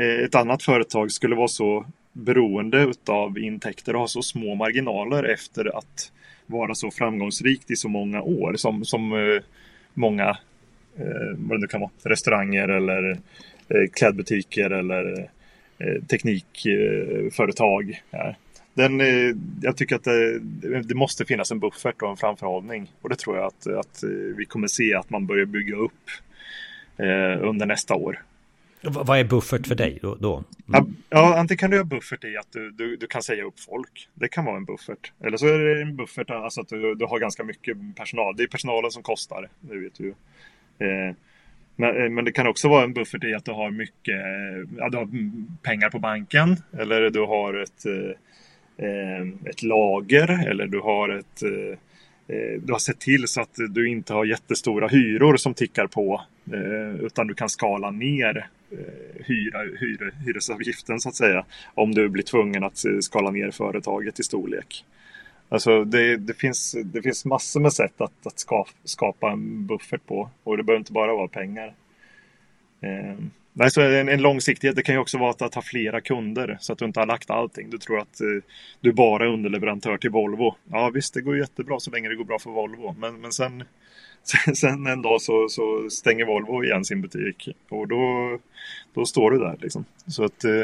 Eh, 0.00 0.24
ett 0.24 0.34
annat 0.34 0.62
företag 0.62 1.12
skulle 1.12 1.36
vara 1.36 1.48
så 1.48 1.86
beroende 2.12 2.92
av 3.08 3.38
intäkter 3.38 3.94
och 3.94 4.00
ha 4.00 4.08
så 4.08 4.22
små 4.22 4.54
marginaler 4.54 5.24
efter 5.24 5.78
att 5.78 6.12
vara 6.46 6.74
så 6.74 6.90
framgångsrikt 6.90 7.70
i 7.70 7.76
så 7.76 7.88
många 7.88 8.22
år 8.22 8.54
som, 8.56 8.84
som 8.84 9.12
eh, 9.12 9.42
många 9.94 10.38
vad 11.36 11.60
det 11.60 11.68
kan 11.68 11.80
vara, 11.80 11.90
restauranger 12.02 12.68
eller 12.68 13.18
klädbutiker 13.92 14.70
eller 14.70 15.30
teknikföretag. 16.08 18.02
Den, 18.74 19.00
jag 19.62 19.76
tycker 19.76 19.96
att 19.96 20.04
det, 20.04 20.38
det, 20.82 20.94
måste 20.94 21.24
finnas 21.24 21.50
en 21.50 21.60
buffert 21.60 22.02
och 22.02 22.10
en 22.10 22.16
framförhållning 22.16 22.92
och 23.02 23.08
det 23.08 23.16
tror 23.16 23.36
jag 23.36 23.46
att, 23.46 23.66
att 23.66 24.04
vi 24.36 24.44
kommer 24.46 24.66
se 24.66 24.94
att 24.94 25.10
man 25.10 25.26
börjar 25.26 25.46
bygga 25.46 25.76
upp 25.76 26.10
under 27.42 27.66
nästa 27.66 27.94
år. 27.94 28.22
Vad 28.82 29.18
är 29.18 29.24
buffert 29.24 29.66
för 29.66 29.74
dig 29.74 29.98
då? 30.02 30.14
då? 30.14 30.44
Mm. 30.74 30.96
Ja, 31.08 31.38
antingen 31.38 31.58
kan 31.58 31.70
du 31.70 31.76
ha 31.76 31.84
buffert 31.84 32.24
i 32.24 32.36
att 32.36 32.52
du, 32.52 32.70
du, 32.70 32.96
du, 32.96 33.06
kan 33.06 33.22
säga 33.22 33.44
upp 33.44 33.60
folk. 33.60 34.08
Det 34.14 34.28
kan 34.28 34.44
vara 34.44 34.56
en 34.56 34.64
buffert. 34.64 35.12
Eller 35.24 35.36
så 35.36 35.46
är 35.46 35.58
det 35.58 35.82
en 35.82 35.96
buffert, 35.96 36.30
alltså 36.30 36.60
att 36.60 36.68
du, 36.68 36.94
du 36.94 37.04
har 37.04 37.18
ganska 37.18 37.44
mycket 37.44 37.76
personal. 37.96 38.36
Det 38.36 38.42
är 38.42 38.46
personalen 38.46 38.90
som 38.90 39.02
kostar, 39.02 39.48
det 39.60 39.78
vet 39.78 39.94
du 39.94 40.08
eh, 40.08 40.14
Eh, 40.80 41.14
men, 41.76 42.02
eh, 42.02 42.10
men 42.10 42.24
det 42.24 42.32
kan 42.32 42.46
också 42.46 42.68
vara 42.68 42.84
en 42.84 42.92
buffert 42.92 43.24
i 43.24 43.34
att 43.34 43.44
du 43.44 43.52
har 43.52 43.70
mycket 43.70 44.14
eh, 44.14 44.76
ja, 44.78 44.88
du 44.88 44.96
har 44.96 45.08
pengar 45.62 45.90
på 45.90 45.98
banken. 45.98 46.56
Eller 46.78 47.10
du 47.10 47.20
har 47.20 47.54
ett, 47.54 47.84
ett 49.44 49.62
lager. 49.62 50.48
Eller 50.48 50.66
du 50.66 50.80
har 50.80 51.08
ett 51.08 51.42
du 52.62 52.72
har 52.72 52.78
sett 52.78 53.00
till 53.00 53.28
så 53.28 53.40
att 53.40 53.54
du 53.70 53.88
inte 53.88 54.12
har 54.12 54.24
jättestora 54.24 54.88
hyror 54.88 55.36
som 55.36 55.54
tickar 55.54 55.86
på. 55.86 56.22
Utan 57.00 57.26
du 57.26 57.34
kan 57.34 57.48
skala 57.48 57.90
ner 57.90 58.46
hyra, 59.26 59.58
hyra, 59.80 60.10
hyresavgiften 60.26 61.00
så 61.00 61.08
att 61.08 61.14
säga. 61.14 61.44
Om 61.74 61.94
du 61.94 62.08
blir 62.08 62.22
tvungen 62.22 62.64
att 62.64 62.84
skala 63.00 63.30
ner 63.30 63.50
företaget 63.50 64.20
i 64.20 64.22
storlek. 64.22 64.84
Alltså 65.52 65.84
det, 65.84 66.16
det, 66.16 66.34
finns, 66.34 66.76
det 66.84 67.02
finns 67.02 67.24
massor 67.24 67.60
med 67.60 67.72
sätt 67.72 68.00
att, 68.00 68.26
att 68.26 68.46
skapa 68.84 69.30
en 69.30 69.66
buffert 69.66 70.06
på. 70.06 70.30
Och 70.44 70.56
det 70.56 70.62
behöver 70.62 70.78
inte 70.78 70.92
bara 70.92 71.14
vara 71.14 71.28
pengar. 71.28 71.74
Ehm, 72.80 73.30
Nej, 73.52 73.70
så 73.70 73.80
alltså, 73.80 73.96
en, 73.96 74.08
en 74.08 74.22
långsiktighet 74.22 74.76
det 74.76 74.82
kan 74.82 74.94
ju 74.94 75.00
också 75.00 75.18
vara 75.18 75.30
att, 75.30 75.42
att 75.42 75.54
ha 75.54 75.62
flera 75.62 76.00
kunder 76.00 76.58
så 76.60 76.72
att 76.72 76.78
du 76.78 76.84
inte 76.84 77.00
har 77.00 77.06
lagt 77.06 77.30
allting. 77.30 77.70
Du 77.70 77.78
tror 77.78 77.98
att 77.98 78.20
eh, 78.20 78.26
du 78.80 78.92
bara 78.92 79.24
är 79.24 79.28
underleverantör 79.28 79.96
till 79.96 80.10
Volvo. 80.10 80.54
Ja 80.70 80.90
visst, 80.94 81.14
det 81.14 81.20
går 81.20 81.38
jättebra 81.38 81.80
så 81.80 81.90
länge 81.90 82.08
det 82.08 82.14
går 82.14 82.24
bra 82.24 82.38
för 82.38 82.50
Volvo. 82.50 82.94
Men, 82.98 83.20
men 83.20 83.32
sen, 83.32 83.64
sen, 84.22 84.56
sen 84.56 84.86
en 84.86 85.02
dag 85.02 85.22
så, 85.22 85.48
så, 85.48 85.90
stänger 85.90 86.24
Volvo 86.24 86.64
igen 86.64 86.84
sin 86.84 87.00
butik 87.00 87.48
och 87.68 87.88
då, 87.88 88.38
då 88.94 89.06
står 89.06 89.30
du 89.30 89.38
där 89.38 89.56
liksom. 89.60 89.84
Så 90.06 90.24
att 90.24 90.44
eh, 90.44 90.62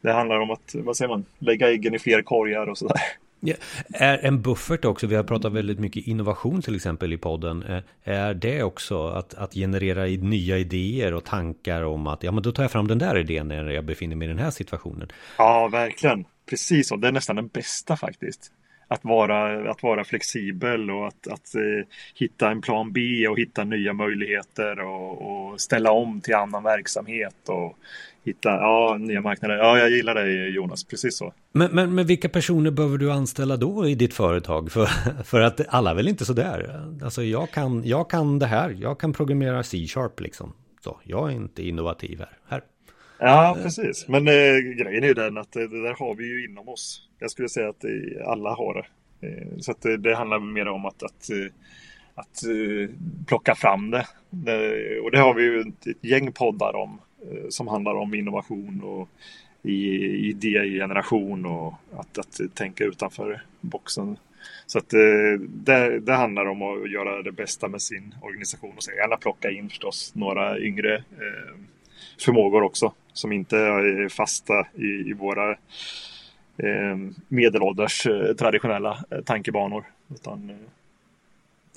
det 0.00 0.12
handlar 0.12 0.40
om 0.40 0.50
att, 0.50 0.74
vad 0.74 0.96
säger 0.96 1.08
man, 1.08 1.24
lägga 1.38 1.70
äggen 1.70 1.94
i 1.94 1.98
fler 1.98 2.22
korgar 2.22 2.66
och 2.66 2.78
sådär. 2.78 3.00
Ja, 3.40 3.54
är 3.88 4.18
en 4.18 4.42
buffert 4.42 4.84
också, 4.84 5.06
vi 5.06 5.14
har 5.14 5.24
pratat 5.24 5.52
väldigt 5.52 5.78
mycket 5.78 6.06
innovation 6.06 6.62
till 6.62 6.76
exempel 6.76 7.12
i 7.12 7.18
podden. 7.18 7.62
Eh, 7.62 7.82
är 8.04 8.34
det 8.34 8.62
också 8.62 9.08
att, 9.08 9.34
att 9.34 9.54
generera 9.54 10.04
nya 10.04 10.58
idéer 10.58 11.14
och 11.14 11.24
tankar 11.24 11.82
om 11.82 12.06
att 12.06 12.22
ja 12.22 12.32
men 12.32 12.42
då 12.42 12.52
tar 12.52 12.62
jag 12.62 12.72
fram 12.72 12.88
den 12.88 12.98
där 12.98 13.18
idén 13.18 13.48
när 13.48 13.70
jag 13.70 13.84
befinner 13.84 14.16
mig 14.16 14.26
i 14.26 14.28
den 14.28 14.38
här 14.38 14.50
situationen? 14.50 15.08
Ja, 15.38 15.68
verkligen. 15.68 16.24
Precis 16.50 16.88
så. 16.88 16.96
Det 16.96 17.08
är 17.08 17.12
nästan 17.12 17.36
den 17.36 17.48
bästa 17.48 17.96
faktiskt. 17.96 18.52
Att 18.90 19.04
vara, 19.04 19.70
att 19.70 19.82
vara 19.82 20.04
flexibel 20.04 20.90
och 20.90 21.06
att, 21.06 21.28
att 21.28 21.54
eh, 21.54 21.86
hitta 22.14 22.50
en 22.50 22.60
plan 22.60 22.92
B 22.92 23.28
och 23.28 23.38
hitta 23.38 23.64
nya 23.64 23.92
möjligheter 23.92 24.80
och, 24.80 25.22
och 25.22 25.60
ställa 25.60 25.90
om 25.90 26.20
till 26.20 26.34
annan 26.34 26.62
verksamhet 26.62 27.48
och 27.48 27.78
hitta 28.24 28.48
ja, 28.48 28.96
nya 29.00 29.20
marknader. 29.20 29.56
Ja, 29.56 29.78
jag 29.78 29.90
gillar 29.90 30.14
dig 30.14 30.54
Jonas, 30.54 30.84
precis 30.84 31.16
så. 31.16 31.32
Men, 31.52 31.70
men, 31.72 31.94
men 31.94 32.06
vilka 32.06 32.28
personer 32.28 32.70
behöver 32.70 32.98
du 32.98 33.12
anställa 33.12 33.56
då 33.56 33.88
i 33.88 33.94
ditt 33.94 34.14
företag? 34.14 34.72
För, 34.72 34.86
för 35.24 35.40
att 35.40 35.60
alla 35.68 35.90
är 35.90 35.94
väl 35.94 36.08
inte 36.08 36.24
sådär? 36.24 36.82
Alltså 37.02 37.22
jag 37.22 37.50
kan, 37.50 37.84
jag 37.84 38.10
kan 38.10 38.38
det 38.38 38.46
här, 38.46 38.76
jag 38.80 39.00
kan 39.00 39.12
programmera 39.12 39.62
C-sharp 39.62 40.20
liksom. 40.20 40.52
Så 40.80 41.00
jag 41.04 41.30
är 41.30 41.36
inte 41.36 41.62
innovativ 41.62 42.18
här. 42.18 42.38
här. 42.48 42.62
Ja, 43.18 43.56
precis. 43.62 44.08
Men 44.08 44.28
eh, 44.28 44.56
grejen 44.78 45.04
är 45.04 45.08
ju 45.08 45.14
den 45.14 45.38
att 45.38 45.56
eh, 45.56 45.62
det 45.62 45.82
där 45.82 45.94
har 45.98 46.14
vi 46.14 46.24
ju 46.24 46.44
inom 46.44 46.68
oss. 46.68 47.07
Jag 47.18 47.30
skulle 47.30 47.48
säga 47.48 47.68
att 47.68 47.84
alla 48.26 48.54
har 48.54 48.74
det. 48.74 48.86
Eh, 49.20 49.58
så 49.58 49.70
att 49.70 49.80
det, 49.80 49.96
det 49.96 50.16
handlar 50.16 50.38
mer 50.38 50.68
om 50.68 50.84
att, 50.86 51.02
att 51.02 51.30
eh, 51.30 51.52
att 52.14 52.44
eh, 52.44 52.94
plocka 53.26 53.54
fram 53.54 53.90
det. 53.90 54.06
det. 54.30 55.00
Och 55.00 55.10
det 55.10 55.18
har 55.18 55.34
vi 55.34 55.42
ju 55.42 55.60
ett, 55.60 55.86
ett 55.86 56.04
gäng 56.04 56.32
poddar 56.32 56.76
om 56.76 57.00
som 57.48 57.68
handlar 57.68 57.94
om 57.94 58.14
innovation 58.14 58.82
och 58.84 59.08
idégeneration 59.62 61.46
och 61.46 61.74
att, 61.96 62.18
att 62.18 62.40
tänka 62.54 62.84
utanför 62.84 63.42
boxen. 63.60 64.16
Så 64.66 64.78
att 64.78 64.88
det, 65.50 66.00
det, 66.00 66.14
handlar 66.14 66.46
om 66.46 66.62
att 66.62 66.90
göra 66.90 67.22
det 67.22 67.32
bästa 67.32 67.68
med 67.68 67.82
sin 67.82 68.14
organisation 68.22 68.72
och 68.76 68.82
så 68.82 68.90
gärna 68.90 69.16
plocka 69.16 69.50
in 69.50 69.68
förstås 69.68 70.12
några 70.14 70.58
yngre 70.58 71.04
förmågor 72.24 72.62
också 72.62 72.92
som 73.12 73.32
inte 73.32 73.58
är 73.58 74.08
fasta 74.08 74.66
i, 74.74 75.10
i 75.10 75.12
våra 75.12 75.56
medelålders 77.28 78.06
traditionella 78.38 78.98
tankebanor. 79.24 79.84
Utan 80.14 80.50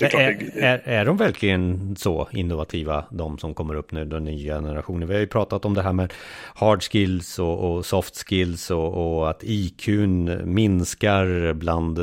är, 0.01 0.15
är, 0.15 0.53
är, 0.57 0.81
är 0.85 1.05
de 1.05 1.17
verkligen 1.17 1.95
så 1.95 2.27
innovativa, 2.31 3.05
de 3.09 3.38
som 3.38 3.53
kommer 3.53 3.75
upp 3.75 3.91
nu, 3.91 4.05
den 4.05 4.23
nya 4.23 4.55
generationen? 4.55 5.07
Vi 5.07 5.13
har 5.13 5.21
ju 5.21 5.27
pratat 5.27 5.65
om 5.65 5.73
det 5.73 5.81
här 5.81 5.93
med 5.93 6.13
hard 6.55 6.83
skills 6.83 7.39
och, 7.39 7.71
och 7.71 7.85
soft 7.85 8.27
skills 8.27 8.71
och, 8.71 9.17
och, 9.17 9.29
att 9.29 9.43
IQ 9.43 9.88
minskar 10.43 11.53
bland 11.53 11.95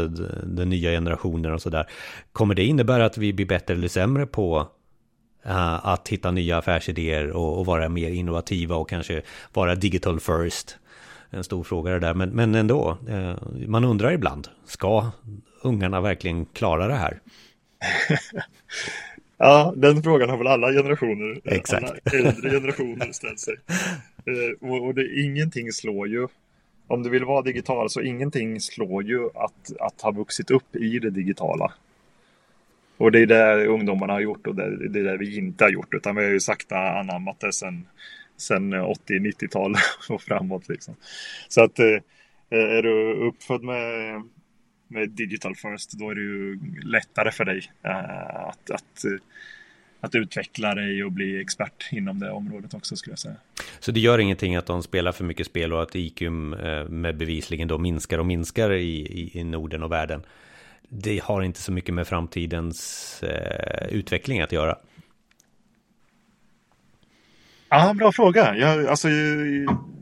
den 0.42 0.68
nya 0.68 0.90
generationen 0.90 1.52
och 1.52 1.62
sådär. 1.62 1.86
Kommer 2.32 2.54
det 2.54 2.64
innebära 2.64 3.04
att 3.04 3.18
vi 3.18 3.32
blir 3.32 3.46
bättre 3.46 3.74
eller 3.74 3.88
sämre 3.88 4.26
på 4.26 4.58
uh, 5.46 5.86
att 5.86 6.08
hitta 6.08 6.30
nya 6.30 6.58
affärsidéer 6.58 7.30
och, 7.30 7.58
och, 7.58 7.66
vara 7.66 7.88
mer 7.88 8.10
innovativa 8.10 8.76
och 8.76 8.88
kanske 8.88 9.22
vara 9.52 9.74
digital 9.74 10.20
first? 10.20 10.78
En 11.30 11.44
stor 11.44 11.64
fråga 11.64 11.90
det 11.90 11.98
där, 11.98 12.14
men, 12.14 12.30
men 12.30 12.54
ändå, 12.54 12.98
uh, 13.08 13.34
man 13.66 13.84
undrar 13.84 14.12
ibland, 14.12 14.48
ska 14.64 15.10
ungarna 15.62 16.00
verkligen 16.00 16.46
klara 16.46 16.86
det 16.86 16.94
här? 16.94 17.20
ja, 19.38 19.72
den 19.76 20.02
frågan 20.02 20.30
har 20.30 20.36
väl 20.36 20.46
alla 20.46 20.72
generationer, 20.72 21.40
Exakt. 21.44 21.84
alla 21.84 22.18
äldre 22.18 22.50
generationer 22.50 23.08
ställt 23.12 23.40
sig. 23.40 23.56
Eh, 24.26 24.68
och, 24.68 24.86
och 24.86 24.94
det, 24.94 25.20
ingenting 25.20 25.72
slår 25.72 26.08
ju, 26.08 26.28
om 26.86 27.02
du 27.02 27.10
vill 27.10 27.24
vara 27.24 27.42
digital 27.42 27.90
så 27.90 28.00
ingenting 28.00 28.60
slår 28.60 29.04
ju 29.04 29.24
att, 29.34 29.80
att 29.80 30.00
ha 30.00 30.10
vuxit 30.10 30.50
upp 30.50 30.76
i 30.76 30.98
det 30.98 31.10
digitala. 31.10 31.72
Och 32.96 33.12
det 33.12 33.20
är 33.20 33.26
det 33.26 33.66
ungdomarna 33.66 34.12
har 34.12 34.20
gjort 34.20 34.46
och 34.46 34.54
det, 34.54 34.88
det 34.88 35.00
är 35.00 35.04
det 35.04 35.16
vi 35.16 35.36
inte 35.36 35.64
har 35.64 35.70
gjort 35.70 35.94
utan 35.94 36.16
vi 36.16 36.24
har 36.24 36.30
ju 36.30 36.40
sakta 36.40 36.76
anammat 36.76 37.40
det 37.40 37.52
sen, 37.52 37.86
sen 38.38 38.74
80-90-tal 38.74 39.74
och 40.08 40.22
framåt. 40.22 40.68
Liksom. 40.68 40.96
Så 41.48 41.64
att 41.64 41.78
eh, 41.78 41.98
Är 42.50 42.82
du 42.82 43.14
uppfödd 43.28 43.62
med, 43.62 44.22
med 44.88 45.10
digital 45.10 45.54
first 45.54 45.92
då 45.92 46.10
är 46.10 46.14
det 46.14 46.20
ju 46.20 46.58
lättare 46.84 47.30
för 47.30 47.44
dig 47.44 47.70
eh, 47.82 48.46
att, 48.48 48.70
att 48.70 49.04
att 50.00 50.14
utveckla 50.14 50.74
dig 50.74 51.04
och 51.04 51.12
bli 51.12 51.40
expert 51.40 51.88
inom 51.92 52.18
det 52.18 52.30
området 52.30 52.74
också 52.74 52.96
skulle 52.96 53.12
jag 53.12 53.18
säga. 53.18 53.36
Så 53.80 53.92
det 53.92 54.00
gör 54.00 54.18
ingenting 54.18 54.56
att 54.56 54.66
de 54.66 54.82
spelar 54.82 55.12
för 55.12 55.24
mycket 55.24 55.46
spel 55.46 55.72
och 55.72 55.82
att 55.82 55.96
IQ 55.96 56.22
eh, 56.22 56.28
med 56.88 57.16
bevisligen 57.16 57.68
då 57.68 57.78
minskar 57.78 58.18
och 58.18 58.26
minskar 58.26 58.72
i, 58.72 58.96
i, 58.96 59.38
i 59.38 59.44
Norden 59.44 59.82
och 59.82 59.92
världen. 59.92 60.22
Det 60.88 61.22
har 61.22 61.42
inte 61.42 61.60
så 61.60 61.72
mycket 61.72 61.94
med 61.94 62.06
framtidens 62.06 63.22
eh, 63.22 63.88
utveckling 63.88 64.40
att 64.40 64.52
göra. 64.52 64.78
Ja, 67.70 67.94
bra 67.94 68.12
fråga. 68.12 68.56
Jag, 68.56 68.86
alltså, 68.86 69.08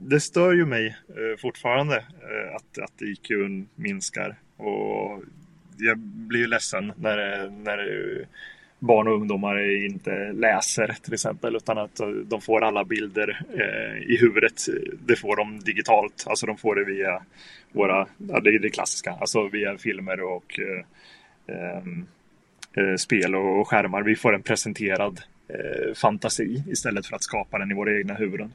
det 0.00 0.20
stör 0.20 0.52
ju 0.52 0.66
mig 0.66 0.86
eh, 1.08 1.40
fortfarande 1.40 1.96
eh, 1.96 2.56
att, 2.56 2.78
att 2.78 3.02
IQ 3.02 3.30
minskar. 3.74 4.36
Och 4.56 5.22
jag 5.78 5.98
blir 5.98 6.40
ju 6.40 6.46
ledsen 6.46 6.92
när, 6.96 7.50
när 7.50 7.78
barn 8.78 9.08
och 9.08 9.14
ungdomar 9.14 9.84
inte 9.86 10.32
läser 10.32 10.96
till 11.02 11.14
exempel 11.14 11.56
utan 11.56 11.78
att 11.78 12.00
de 12.24 12.40
får 12.40 12.64
alla 12.64 12.84
bilder 12.84 13.40
eh, 13.54 14.12
i 14.12 14.16
huvudet. 14.20 14.62
Det 15.06 15.16
får 15.16 15.36
de 15.36 15.60
digitalt, 15.60 16.24
alltså 16.26 16.46
de 16.46 16.56
får 16.56 16.74
det 16.74 16.84
via 16.84 17.22
våra, 17.72 18.06
ja, 18.18 18.40
det 18.40 18.50
är 18.50 18.58
det 18.58 18.70
klassiska, 18.70 19.10
alltså 19.20 19.48
via 19.48 19.78
filmer 19.78 20.20
och 20.20 20.60
eh, 20.60 21.82
eh, 22.84 22.96
spel 22.96 23.34
och 23.34 23.68
skärmar. 23.68 24.02
Vi 24.02 24.16
får 24.16 24.32
den 24.32 24.42
presenterad 24.42 25.20
eh, 25.48 25.94
fantasi 25.94 26.62
istället 26.68 27.06
för 27.06 27.16
att 27.16 27.22
skapa 27.22 27.58
den 27.58 27.70
i 27.70 27.74
våra 27.74 27.98
egna 27.98 28.14
huvuden. 28.14 28.52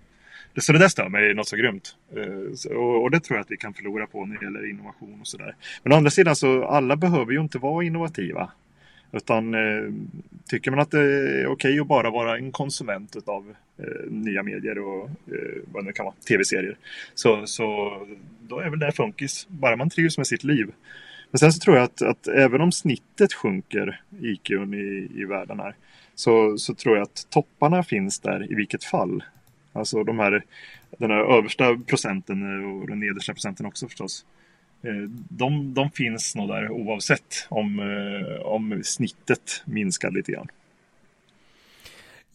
Så 0.57 0.73
det 0.73 0.79
där 0.79 0.87
stör 0.87 1.09
mig 1.09 1.33
något 1.33 1.47
så 1.47 1.55
grymt. 1.55 1.95
Eh, 2.15 2.71
och 2.77 3.11
det 3.11 3.19
tror 3.19 3.37
jag 3.37 3.43
att 3.43 3.51
vi 3.51 3.57
kan 3.57 3.73
förlora 3.73 4.07
på 4.07 4.25
när 4.25 4.37
det 4.37 4.45
gäller 4.45 4.69
innovation 4.69 5.17
och 5.21 5.27
sådär. 5.27 5.55
Men 5.83 5.93
å 5.93 5.95
andra 5.95 6.11
sidan 6.11 6.35
så 6.35 6.65
alla 6.65 6.95
behöver 6.95 7.31
ju 7.31 7.41
inte 7.41 7.57
vara 7.57 7.83
innovativa. 7.83 8.51
Utan 9.11 9.53
eh, 9.53 9.93
tycker 10.47 10.71
man 10.71 10.79
att 10.79 10.91
det 10.91 10.99
är 10.99 11.47
okej 11.47 11.79
att 11.79 11.87
bara 11.87 12.09
vara 12.09 12.37
en 12.37 12.51
konsument 12.51 13.15
av 13.25 13.55
eh, 13.77 14.11
nya 14.11 14.43
medier 14.43 14.79
och 14.79 15.09
vad 15.65 15.85
det 15.85 15.93
kan 15.93 16.05
vara, 16.05 16.15
tv-serier. 16.27 16.77
Så, 17.13 17.45
så 17.45 17.97
då 18.41 18.59
är 18.59 18.69
väl 18.69 18.79
det 18.79 18.91
funkis, 18.91 19.47
bara 19.49 19.75
man 19.75 19.89
trivs 19.89 20.17
med 20.17 20.27
sitt 20.27 20.43
liv. 20.43 20.71
Men 21.31 21.39
sen 21.39 21.53
så 21.53 21.59
tror 21.59 21.75
jag 21.77 21.83
att, 21.83 22.01
att 22.01 22.27
även 22.27 22.61
om 22.61 22.71
snittet 22.71 23.33
sjunker, 23.33 24.01
IQn 24.21 24.73
i, 24.73 25.11
i 25.21 25.25
världen 25.25 25.59
här, 25.59 25.75
så, 26.15 26.57
så 26.57 26.73
tror 26.73 26.95
jag 26.95 27.03
att 27.03 27.27
topparna 27.29 27.83
finns 27.83 28.19
där 28.19 28.51
i 28.51 28.55
vilket 28.55 28.83
fall. 28.83 29.23
Alltså 29.73 30.03
de 30.03 30.19
här, 30.19 30.43
den 30.97 31.11
här 31.11 31.37
översta 31.37 31.77
procenten 31.87 32.41
eh, 32.41 32.81
och 32.81 32.87
den 32.87 32.99
nedersta 32.99 33.33
procenten 33.33 33.65
också 33.65 33.87
förstås. 33.87 34.25
Eh, 34.83 35.09
de, 35.29 35.73
de 35.73 35.91
finns 35.91 36.35
nog 36.35 36.47
där 36.47 36.69
oavsett 36.71 37.47
om, 37.49 37.79
eh, 37.79 38.41
om 38.41 38.81
snittet 38.83 39.63
minskar 39.65 40.11
lite 40.11 40.31
grann. 40.31 40.47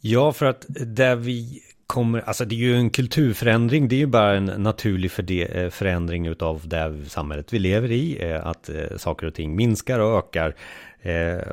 Ja, 0.00 0.32
för 0.32 0.46
att 0.46 0.66
där 0.68 1.16
vi 1.16 1.62
kommer, 1.86 2.20
alltså 2.20 2.44
det 2.44 2.54
är 2.54 2.58
ju 2.58 2.76
en 2.76 2.90
kulturförändring, 2.90 3.88
det 3.88 3.96
är 3.96 3.98
ju 3.98 4.06
bara 4.06 4.36
en 4.36 4.44
naturlig 4.44 5.10
eh, 5.52 5.70
förändring 5.70 6.26
utav 6.26 6.68
det 6.68 6.94
samhället 7.08 7.52
vi 7.52 7.58
lever 7.58 7.90
i, 7.90 8.30
eh, 8.30 8.46
att 8.46 8.68
eh, 8.68 8.96
saker 8.96 9.26
och 9.26 9.34
ting 9.34 9.56
minskar 9.56 9.98
och 9.98 10.18
ökar. 10.18 10.54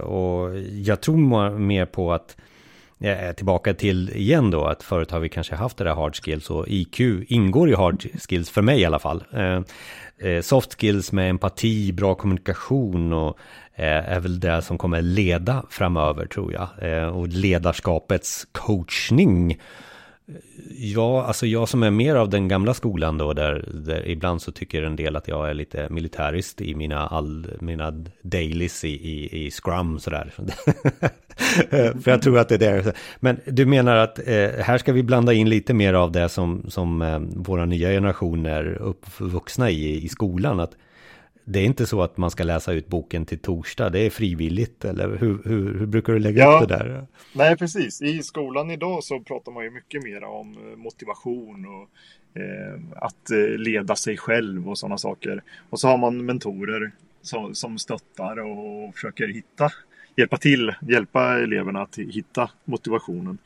Och 0.02 0.60
jag 0.72 1.02
tror 1.02 1.58
mer 1.58 1.86
på 1.86 2.14
att 2.14 2.38
tillbaka 3.36 3.74
till 3.74 4.10
igen 4.10 4.52
då 4.52 4.66
att 4.66 4.84
förut 4.84 5.12
har 5.12 5.20
vi 5.20 5.30
kanske 5.30 5.56
haft 5.56 5.78
det 5.78 5.84
där 5.84 5.96
hard 5.96 6.16
skills 6.16 6.50
och 6.50 6.68
IQ 6.68 7.00
ingår 7.28 7.70
i 7.70 7.74
hard 7.74 8.06
skills 8.30 8.50
för 8.50 8.62
mig 8.62 8.82
i 8.82 8.86
alla 8.86 9.00
fall. 9.00 9.24
Soft 10.42 10.82
skills 10.82 11.12
med 11.12 11.30
empati, 11.30 11.92
bra 11.92 12.16
kommunikation 12.16 13.14
och 13.14 13.38
är 13.76 14.20
väl 14.20 14.40
det 14.40 14.62
som 14.62 14.78
kommer 14.78 15.02
leda 15.02 15.66
framöver 15.70 16.26
tror 16.26 16.54
jag. 16.54 16.68
Och 17.16 17.28
ledarskapets 17.28 18.48
coachning. 18.52 19.60
Ja, 20.78 21.24
alltså 21.24 21.46
jag 21.46 21.70
som 21.70 21.84
är 21.84 21.92
mer 21.92 22.16
av 22.16 22.30
den 22.30 22.48
gamla 22.48 22.74
skolan 22.74 23.18
då, 23.18 23.34
där, 23.34 23.70
där 23.74 24.08
ibland 24.08 24.42
så 24.42 24.52
tycker 24.52 24.84
en 24.84 24.96
del 24.96 25.16
att 25.16 25.28
jag 25.28 25.50
är 25.50 25.54
lite 25.54 25.90
militärist 25.90 26.62
i 26.62 26.76
mina, 26.76 27.08
all, 27.08 27.48
mina 27.60 27.92
dailies 28.22 28.84
i, 28.84 28.90
i, 28.90 29.46
i 29.46 29.52
Scrum 29.52 30.00
sådär. 30.00 30.34
Eh, 31.70 31.98
för 31.98 32.12
jag 32.12 32.22
tror 32.22 32.40
att 32.40 32.50
det 32.50 32.56
är 32.56 32.84
det. 32.84 32.94
Men 33.20 33.40
du 33.46 33.66
menar 33.66 33.96
att 33.96 34.20
eh, 34.20 34.50
här 34.60 34.78
ska 34.78 34.94
vi 34.94 35.04
blanda 35.04 35.34
in 35.34 35.50
lite 35.50 35.74
mer 35.74 35.94
av 35.94 36.12
det 36.12 36.30
som, 36.30 36.66
som 36.70 37.02
eh, 37.02 37.20
våra 37.20 37.66
nya 37.66 37.90
generationer 37.90 38.78
uppvuxna 38.82 39.70
i, 39.70 40.06
i 40.06 40.10
skolan. 40.10 40.60
Att 40.60 40.72
det 41.46 41.60
är 41.60 41.64
inte 41.64 41.86
så 41.86 42.02
att 42.02 42.18
man 42.18 42.32
ska 42.32 42.44
läsa 42.44 42.74
ut 42.74 42.88
boken 42.88 43.26
till 43.26 43.40
torsdag, 43.40 43.90
det 43.90 44.00
är 44.00 44.10
frivilligt 44.10 44.86
eller 44.86 45.18
hur, 45.18 45.42
hur, 45.46 45.80
hur 45.80 45.86
brukar 45.86 46.14
du 46.14 46.20
lägga 46.20 46.44
ja, 46.44 46.62
upp 46.62 46.70
det 46.70 46.76
där? 46.76 47.08
Nej, 47.34 47.58
precis. 47.58 48.02
I 48.02 48.24
skolan 48.24 48.72
idag 48.72 49.04
så 49.04 49.20
pratar 49.20 49.52
man 49.52 49.64
ju 49.64 49.72
mycket 49.72 50.04
mer 50.04 50.24
om 50.24 50.58
eh, 50.58 50.78
motivation 50.78 51.66
och 51.66 51.90
eh, 52.42 52.80
att 52.96 53.32
eh, 53.32 53.58
leda 53.58 53.96
sig 53.96 54.18
själv 54.18 54.70
och 54.70 54.78
sådana 54.78 54.98
saker. 54.98 55.44
Och 55.70 55.80
så 55.80 55.88
har 55.88 55.98
man 55.98 56.26
mentorer 56.26 56.92
som, 57.22 57.56
som 57.56 57.78
stöttar 57.78 58.40
och 58.40 58.96
försöker 58.96 59.28
hitta 59.28 59.72
hjälpa 60.16 60.38
till, 60.38 60.74
hjälpa 60.82 61.40
eleverna 61.40 61.82
att 61.82 61.98
hitta 61.98 62.50
motivationen. 62.66 63.38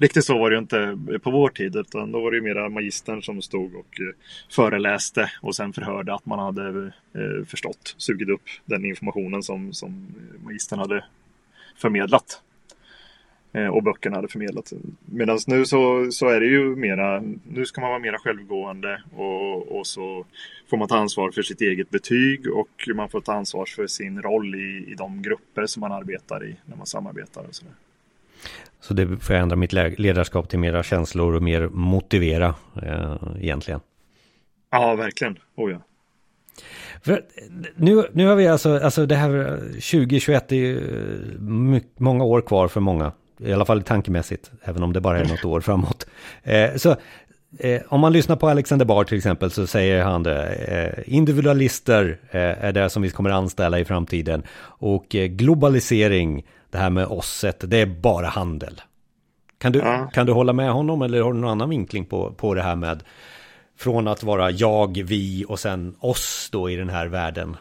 Riktigt 0.00 0.24
så 0.24 0.38
var 0.38 0.50
det 0.50 0.54
ju 0.54 0.60
inte 0.60 0.98
på 1.22 1.30
vår 1.30 1.48
tid 1.48 1.76
utan 1.76 2.12
då 2.12 2.20
var 2.20 2.30
det 2.30 2.40
mera 2.40 2.68
magistern 2.68 3.22
som 3.22 3.42
stod 3.42 3.74
och 3.74 4.00
eh, 4.00 4.14
föreläste 4.50 5.32
och 5.42 5.56
sen 5.56 5.72
förhörde 5.72 6.14
att 6.14 6.26
man 6.26 6.38
hade 6.38 6.86
eh, 7.14 7.44
förstått, 7.46 7.94
sugit 7.96 8.28
upp 8.28 8.42
den 8.64 8.84
informationen 8.84 9.42
som, 9.42 9.72
som 9.72 9.90
eh, 9.90 10.44
magistern 10.44 10.78
hade 10.78 11.04
förmedlat. 11.76 12.42
Och 13.72 13.82
böckerna 13.82 14.16
hade 14.16 14.28
förmedlat. 14.28 14.72
Medan 15.04 15.38
nu 15.46 15.64
så, 15.64 16.08
så 16.12 16.28
är 16.28 16.40
det 16.40 16.46
ju 16.46 16.76
mera, 16.76 17.22
nu 17.48 17.66
ska 17.66 17.80
man 17.80 17.90
vara 17.90 18.00
mera 18.00 18.18
självgående 18.18 19.02
och, 19.16 19.78
och 19.78 19.86
så 19.86 20.26
får 20.70 20.76
man 20.76 20.88
ta 20.88 20.96
ansvar 20.96 21.30
för 21.30 21.42
sitt 21.42 21.60
eget 21.60 21.90
betyg 21.90 22.52
och 22.52 22.88
man 22.94 23.08
får 23.08 23.20
ta 23.20 23.32
ansvar 23.32 23.66
för 23.66 23.86
sin 23.86 24.22
roll 24.22 24.54
i, 24.54 24.92
i 24.92 24.94
de 24.94 25.22
grupper 25.22 25.66
som 25.66 25.80
man 25.80 25.92
arbetar 25.92 26.46
i 26.46 26.56
när 26.64 26.76
man 26.76 26.86
samarbetar 26.86 27.44
och 27.48 27.54
sådär. 27.54 27.74
Så 28.80 28.94
det 28.94 29.16
förändrar 29.16 29.56
mitt 29.56 29.72
ledarskap 29.72 30.48
till 30.48 30.58
mera 30.58 30.82
känslor 30.82 31.34
och 31.34 31.42
mer 31.42 31.68
motivera 31.68 32.54
eh, 32.82 33.16
egentligen? 33.40 33.80
Ja, 34.70 34.94
verkligen. 34.94 35.38
Oh 35.56 35.70
ja. 35.70 35.82
För 37.02 37.22
nu, 37.76 38.04
nu 38.12 38.26
har 38.26 38.36
vi 38.36 38.48
alltså, 38.48 38.78
alltså 38.78 39.06
det 39.06 39.14
här 39.14 39.56
2021 39.68 40.52
är 40.52 40.56
ju 40.56 40.80
många 41.96 42.24
år 42.24 42.40
kvar 42.40 42.68
för 42.68 42.80
många 42.80 43.12
i 43.44 43.52
alla 43.52 43.64
fall 43.64 43.82
tankemässigt, 43.82 44.50
även 44.62 44.82
om 44.82 44.92
det 44.92 45.00
bara 45.00 45.18
är 45.18 45.24
något 45.24 45.44
år 45.44 45.60
framåt. 45.60 46.06
Eh, 46.42 46.74
så 46.76 46.96
eh, 47.58 47.82
om 47.88 48.00
man 48.00 48.12
lyssnar 48.12 48.36
på 48.36 48.48
Alexander 48.48 48.86
Bard 48.86 49.06
till 49.06 49.18
exempel 49.18 49.50
så 49.50 49.66
säger 49.66 50.02
han 50.02 50.22
det, 50.22 50.46
eh, 50.46 51.14
individualister 51.14 52.18
eh, 52.30 52.64
är 52.64 52.72
det 52.72 52.90
som 52.90 53.02
vi 53.02 53.10
kommer 53.10 53.30
anställa 53.30 53.78
i 53.78 53.84
framtiden 53.84 54.42
och 54.62 55.14
eh, 55.14 55.26
globalisering, 55.26 56.46
det 56.70 56.78
här 56.78 56.90
med 56.90 57.06
osset, 57.06 57.64
det 57.70 57.76
är 57.76 57.86
bara 57.86 58.26
handel. 58.26 58.80
Kan 59.58 59.72
du, 59.72 59.78
ja. 59.78 60.10
kan 60.14 60.26
du 60.26 60.32
hålla 60.32 60.52
med 60.52 60.72
honom 60.72 61.02
eller 61.02 61.22
har 61.22 61.32
du 61.32 61.38
någon 61.38 61.50
annan 61.50 61.70
vinkling 61.70 62.04
på, 62.04 62.32
på 62.32 62.54
det 62.54 62.62
här 62.62 62.76
med 62.76 63.02
från 63.76 64.08
att 64.08 64.22
vara 64.22 64.50
jag, 64.50 65.02
vi 65.04 65.44
och 65.48 65.60
sen 65.60 65.96
oss 66.00 66.48
då 66.52 66.70
i 66.70 66.76
den 66.76 66.88
här 66.88 67.06
världen? 67.06 67.56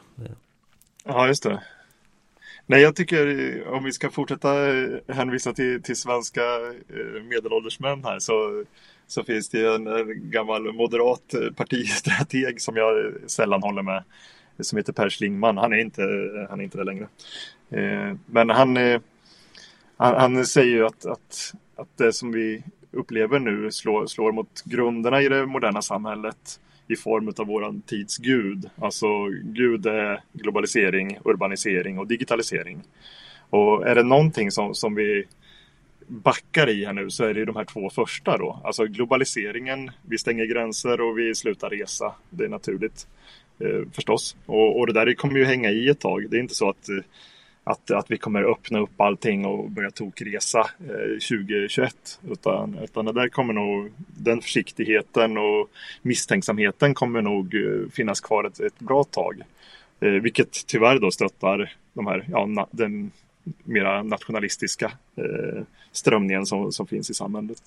Ja, 1.03 1.27
just 1.27 1.43
det. 1.43 1.61
Nej, 2.65 2.81
jag 2.81 2.95
tycker 2.95 3.63
om 3.67 3.83
vi 3.83 3.91
ska 3.91 4.09
fortsätta 4.09 4.49
hänvisa 5.07 5.53
till, 5.53 5.83
till 5.83 5.95
svenska 5.95 6.41
eh, 6.41 7.23
medelålders 7.23 7.79
män 7.79 8.03
här 8.03 8.19
så, 8.19 8.63
så 9.07 9.23
finns 9.23 9.49
det 9.49 9.75
en, 9.75 9.87
en 9.87 10.31
gammal 10.31 10.73
moderat 10.73 11.35
partistrateg 11.55 12.61
som 12.61 12.75
jag 12.75 13.13
sällan 13.27 13.63
håller 13.63 13.81
med 13.81 14.03
som 14.59 14.77
heter 14.77 14.93
Per 14.93 15.09
Schlingman. 15.09 15.57
Han 15.57 15.73
är 15.73 15.77
inte, 15.77 16.01
han 16.49 16.59
är 16.59 16.63
inte 16.63 16.77
det 16.77 16.83
längre. 16.83 17.07
Eh, 17.69 18.15
men 18.25 18.49
han, 18.49 18.77
eh, 18.77 19.01
han, 19.97 20.15
han 20.15 20.45
säger 20.45 20.71
ju 20.71 20.85
att, 20.85 21.05
att, 21.05 21.53
att 21.75 21.97
det 21.97 22.13
som 22.13 22.31
vi 22.31 22.63
upplever 22.91 23.39
nu 23.39 23.71
slår, 23.71 24.05
slår 24.05 24.31
mot 24.31 24.61
grunderna 24.65 25.21
i 25.21 25.29
det 25.29 25.45
moderna 25.45 25.81
samhället 25.81 26.59
i 26.87 26.95
form 26.95 27.33
av 27.37 27.47
våran 27.47 27.81
tids 27.81 28.17
gud. 28.17 28.69
Alltså 28.75 29.07
gud 29.43 29.85
är 29.85 30.23
globalisering, 30.33 31.19
urbanisering 31.25 31.99
och 31.99 32.07
digitalisering. 32.07 32.81
Och 33.49 33.87
är 33.87 33.95
det 33.95 34.03
någonting 34.03 34.51
som, 34.51 34.75
som 34.75 34.95
vi 34.95 35.25
backar 36.07 36.69
i 36.69 36.85
här 36.85 36.93
nu 36.93 37.09
så 37.09 37.23
är 37.23 37.33
det 37.33 37.45
de 37.45 37.55
här 37.55 37.65
två 37.65 37.89
första 37.89 38.37
då. 38.37 38.61
Alltså 38.63 38.85
globaliseringen, 38.85 39.91
vi 40.01 40.17
stänger 40.17 40.45
gränser 40.45 41.01
och 41.01 41.17
vi 41.17 41.35
slutar 41.35 41.69
resa. 41.69 42.15
Det 42.29 42.45
är 42.45 42.49
naturligt 42.49 43.07
eh, 43.59 43.91
förstås. 43.93 44.35
Och, 44.45 44.79
och 44.79 44.87
det 44.87 44.93
där 44.93 45.13
kommer 45.13 45.39
ju 45.39 45.45
hänga 45.45 45.71
i 45.71 45.89
ett 45.89 45.99
tag. 45.99 46.29
Det 46.29 46.37
är 46.37 46.41
inte 46.41 46.55
så 46.55 46.69
att, 46.69 46.89
eh, 46.89 47.03
att, 47.71 47.91
att 47.91 48.11
vi 48.11 48.17
kommer 48.17 48.51
öppna 48.51 48.79
upp 48.79 49.01
allting 49.01 49.45
och 49.45 49.71
börja 49.71 49.91
tokresa 49.91 50.59
eh, 50.59 51.19
2021. 51.29 52.19
Utan, 52.29 52.77
utan 52.83 53.05
det 53.05 53.13
där 53.13 53.29
kommer 53.29 53.53
nog, 53.53 53.91
den 53.97 54.41
försiktigheten 54.41 55.37
och 55.37 55.69
misstänksamheten 56.01 56.93
kommer 56.93 57.21
nog 57.21 57.55
eh, 57.55 57.89
finnas 57.91 58.21
kvar 58.21 58.43
ett, 58.43 58.59
ett 58.59 58.79
bra 58.79 59.03
tag. 59.03 59.41
Eh, 59.99 60.09
vilket 60.09 60.67
tyvärr 60.67 60.99
då 60.99 61.11
stöttar 61.11 61.73
de 61.93 62.07
här, 62.07 62.25
ja, 62.31 62.45
na, 62.45 62.67
den 62.71 63.11
mera 63.63 64.03
nationalistiska 64.03 64.91
eh, 65.15 65.63
strömningen 65.91 66.45
som, 66.45 66.71
som 66.71 66.87
finns 66.87 67.09
i 67.09 67.13
samhället. 67.13 67.61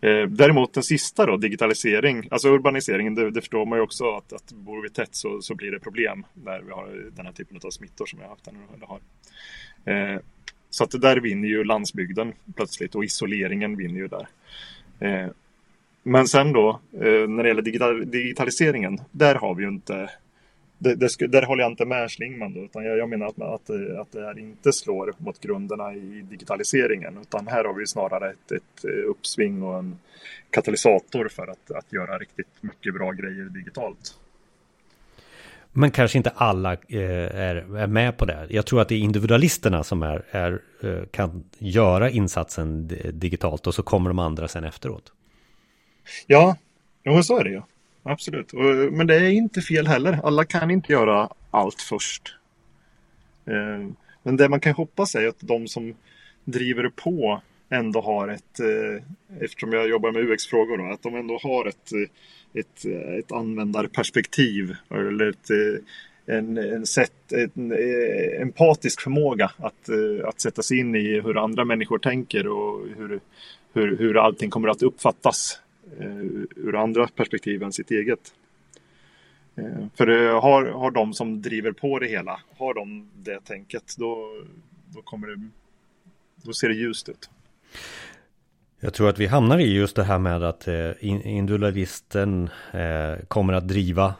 Eh, 0.00 0.26
däremot 0.28 0.72
den 0.72 0.82
sista 0.82 1.26
då, 1.26 1.36
digitalisering, 1.36 2.28
alltså 2.30 2.48
urbaniseringen, 2.48 3.14
det, 3.14 3.30
det 3.30 3.40
förstår 3.40 3.66
man 3.66 3.78
ju 3.78 3.82
också 3.82 4.10
att, 4.10 4.32
att 4.32 4.52
bor 4.52 4.82
vi 4.82 4.90
tätt 4.90 5.14
så, 5.14 5.42
så 5.42 5.54
blir 5.54 5.70
det 5.70 5.80
problem 5.80 6.26
när 6.32 6.60
vi 6.60 6.70
har 6.70 7.10
den 7.16 7.26
här 7.26 7.32
typen 7.32 7.60
av 7.64 7.70
smittor 7.70 8.06
som 8.06 8.18
vi 8.18 8.24
har 8.24 8.30
haft. 8.30 8.48
Eller 8.48 8.86
har. 8.86 9.00
Eh, 9.84 10.20
så 10.70 10.84
att 10.84 10.90
det 10.90 10.98
där 10.98 11.16
vinner 11.16 11.48
ju 11.48 11.64
landsbygden 11.64 12.32
plötsligt 12.56 12.94
och 12.94 13.04
isoleringen 13.04 13.76
vinner 13.76 14.00
ju 14.00 14.08
där. 14.08 14.28
Eh, 15.00 15.28
men 16.02 16.28
sen 16.28 16.52
då, 16.52 16.80
eh, 16.92 17.28
när 17.28 17.42
det 17.42 17.48
gäller 17.48 17.62
digital, 17.62 18.10
digitaliseringen, 18.10 19.00
där 19.10 19.34
har 19.34 19.54
vi 19.54 19.62
ju 19.62 19.68
inte 19.68 20.10
det, 20.78 20.94
det, 20.94 21.26
där 21.26 21.42
håller 21.42 21.62
jag 21.62 21.72
inte 21.72 21.84
med 21.84 22.10
Schlingman. 22.10 22.54
Då, 22.54 22.60
utan 22.60 22.84
jag, 22.84 22.98
jag 22.98 23.08
menar 23.08 23.26
att, 23.26 23.42
att, 23.42 23.70
att 24.00 24.12
det 24.12 24.24
här 24.24 24.38
inte 24.38 24.72
slår 24.72 25.14
mot 25.18 25.40
grunderna 25.40 25.94
i 25.94 26.24
digitaliseringen. 26.30 27.18
Utan 27.22 27.46
här 27.46 27.64
har 27.64 27.74
vi 27.74 27.86
snarare 27.86 28.30
ett, 28.30 28.52
ett 28.52 28.84
uppsving 29.08 29.62
och 29.62 29.78
en 29.78 29.98
katalysator 30.50 31.28
för 31.28 31.46
att, 31.46 31.70
att 31.70 31.92
göra 31.92 32.18
riktigt 32.18 32.46
mycket 32.60 32.94
bra 32.94 33.12
grejer 33.12 33.44
digitalt. 33.44 34.18
Men 35.76 35.90
kanske 35.90 36.18
inte 36.18 36.30
alla 36.30 36.72
eh, 36.72 37.00
är, 37.36 37.76
är 37.76 37.86
med 37.86 38.16
på 38.16 38.24
det. 38.24 38.46
Jag 38.50 38.66
tror 38.66 38.80
att 38.80 38.88
det 38.88 38.94
är 38.94 38.98
individualisterna 38.98 39.84
som 39.84 40.02
är, 40.02 40.24
är, 40.30 40.62
eh, 40.82 41.04
kan 41.10 41.44
göra 41.58 42.10
insatsen 42.10 42.88
digitalt 43.12 43.66
och 43.66 43.74
så 43.74 43.82
kommer 43.82 44.10
de 44.10 44.18
andra 44.18 44.48
sen 44.48 44.64
efteråt. 44.64 45.12
Ja, 46.26 46.56
jo, 47.04 47.22
så 47.22 47.38
är 47.38 47.44
det 47.44 47.50
ju. 47.50 47.62
Absolut, 48.06 48.52
men 48.92 49.06
det 49.06 49.14
är 49.14 49.30
inte 49.30 49.60
fel 49.60 49.86
heller. 49.86 50.20
Alla 50.24 50.44
kan 50.44 50.70
inte 50.70 50.92
göra 50.92 51.28
allt 51.50 51.82
först. 51.82 52.34
Eh, 53.46 53.88
men 54.22 54.36
det 54.36 54.48
man 54.48 54.60
kan 54.60 54.74
hoppas 54.74 55.14
är 55.14 55.28
att 55.28 55.40
de 55.40 55.68
som 55.68 55.94
driver 56.44 56.88
på 56.88 57.42
ändå 57.70 58.00
har 58.00 58.28
ett, 58.28 58.60
eh, 58.60 59.02
eftersom 59.44 59.72
jag 59.72 59.88
jobbar 59.88 60.12
med 60.12 60.30
UX-frågor, 60.30 60.78
då, 60.78 60.92
att 60.92 61.02
de 61.02 61.14
ändå 61.14 61.38
har 61.42 61.66
ett, 61.66 61.92
eh, 61.92 62.60
ett, 62.60 62.84
eh, 62.84 63.14
ett 63.18 63.32
användarperspektiv 63.32 64.76
eller 64.90 65.30
ett, 65.30 65.50
eh, 65.50 66.36
en, 66.36 66.58
en, 66.58 66.86
sätt, 66.86 67.32
en 67.32 67.72
empatisk 68.40 69.00
förmåga 69.00 69.50
att, 69.56 69.88
att 70.24 70.40
sätta 70.40 70.62
sig 70.62 70.78
in 70.78 70.94
i 70.94 71.20
hur 71.20 71.44
andra 71.44 71.64
människor 71.64 71.98
tänker 71.98 72.48
och 72.48 72.86
hur, 72.96 73.20
hur, 73.74 73.96
hur 73.96 74.16
allting 74.16 74.50
kommer 74.50 74.68
att 74.68 74.82
uppfattas 74.82 75.60
Eh, 76.00 76.06
ur 76.56 76.76
andra 76.76 77.06
perspektiv 77.06 77.62
än 77.62 77.72
sitt 77.72 77.90
eget. 77.90 78.34
Eh, 79.56 79.86
för 79.94 80.08
eh, 80.08 80.40
har, 80.42 80.64
har 80.64 80.90
de 80.90 81.14
som 81.14 81.42
driver 81.42 81.72
på 81.72 81.98
det 81.98 82.06
hela, 82.06 82.40
har 82.56 82.74
de 82.74 83.08
det 83.14 83.40
tänket, 83.44 83.94
då, 83.98 84.28
då, 84.94 85.02
kommer 85.02 85.28
det, 85.28 85.48
då 86.36 86.52
ser 86.52 86.68
det 86.68 86.74
ljust 86.74 87.08
ut. 87.08 87.30
Jag 88.80 88.94
tror 88.94 89.08
att 89.08 89.18
vi 89.18 89.26
hamnar 89.26 89.58
i 89.58 89.74
just 89.74 89.96
det 89.96 90.04
här 90.04 90.18
med 90.18 90.42
att 90.42 90.68
eh, 90.68 90.90
individualisten 91.00 92.50
kommer 93.28 93.52
att 93.52 93.68
driva 93.68 94.14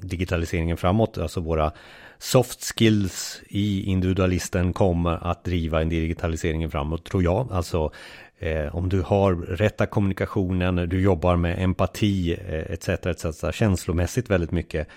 digitaliseringen 0.00 0.76
framåt. 0.76 1.18
Alltså 1.18 1.40
våra 1.40 1.72
soft 2.18 2.64
skills 2.64 3.42
i 3.48 3.82
individualisten 3.82 4.72
kommer 4.72 5.30
att 5.30 5.44
driva 5.44 5.80
en 5.80 5.88
digitaliseringen 5.88 6.70
framåt, 6.70 7.04
tror 7.04 7.22
jag. 7.22 7.48
Alltså 7.52 7.90
Eh, 8.38 8.76
om 8.76 8.88
du 8.88 9.00
har 9.00 9.34
rätta 9.34 9.86
kommunikationen, 9.86 10.76
du 10.88 11.00
jobbar 11.00 11.36
med 11.36 11.62
empati 11.62 12.32
etc. 12.68 12.88
Eh, 12.88 13.10
etc. 13.10 13.44
känslomässigt 13.52 14.30
väldigt 14.30 14.50
mycket 14.50 14.88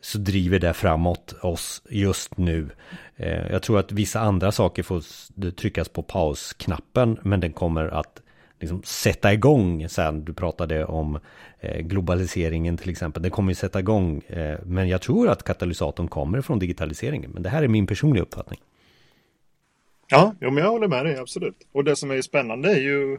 så 0.00 0.18
driver 0.18 0.58
det 0.58 0.72
framåt 0.72 1.34
oss 1.40 1.82
just 1.88 2.36
nu. 2.36 2.68
Eh, 3.16 3.52
jag 3.52 3.62
tror 3.62 3.78
att 3.78 3.92
vissa 3.92 4.20
andra 4.20 4.52
saker 4.52 4.82
får 4.82 5.02
tryckas 5.50 5.88
på 5.88 6.02
pausknappen 6.02 7.18
men 7.22 7.40
den 7.40 7.52
kommer 7.52 7.88
att 7.88 8.22
liksom 8.60 8.82
sätta 8.82 9.32
igång 9.32 9.88
sen. 9.88 10.24
Du 10.24 10.34
pratade 10.34 10.84
om 10.84 11.18
eh, 11.60 11.80
globaliseringen 11.80 12.76
till 12.76 12.90
exempel. 12.90 13.22
Den 13.22 13.30
kommer 13.30 13.50
ju 13.50 13.54
sätta 13.54 13.80
igång. 13.80 14.22
Eh, 14.26 14.58
men 14.64 14.88
jag 14.88 15.00
tror 15.00 15.28
att 15.28 15.42
katalysatorn 15.42 16.08
kommer 16.08 16.40
från 16.40 16.58
digitaliseringen. 16.58 17.30
Men 17.30 17.42
det 17.42 17.48
här 17.48 17.62
är 17.62 17.68
min 17.68 17.86
personliga 17.86 18.22
uppfattning. 18.22 18.60
Ja, 20.12 20.34
jo, 20.40 20.50
men 20.50 20.64
jag 20.64 20.70
håller 20.70 20.88
med 20.88 21.06
dig, 21.06 21.16
absolut. 21.16 21.66
Och 21.72 21.84
det 21.84 21.96
som 21.96 22.10
är 22.10 22.22
spännande 22.22 22.70
är 22.70 22.80
ju 22.80 23.18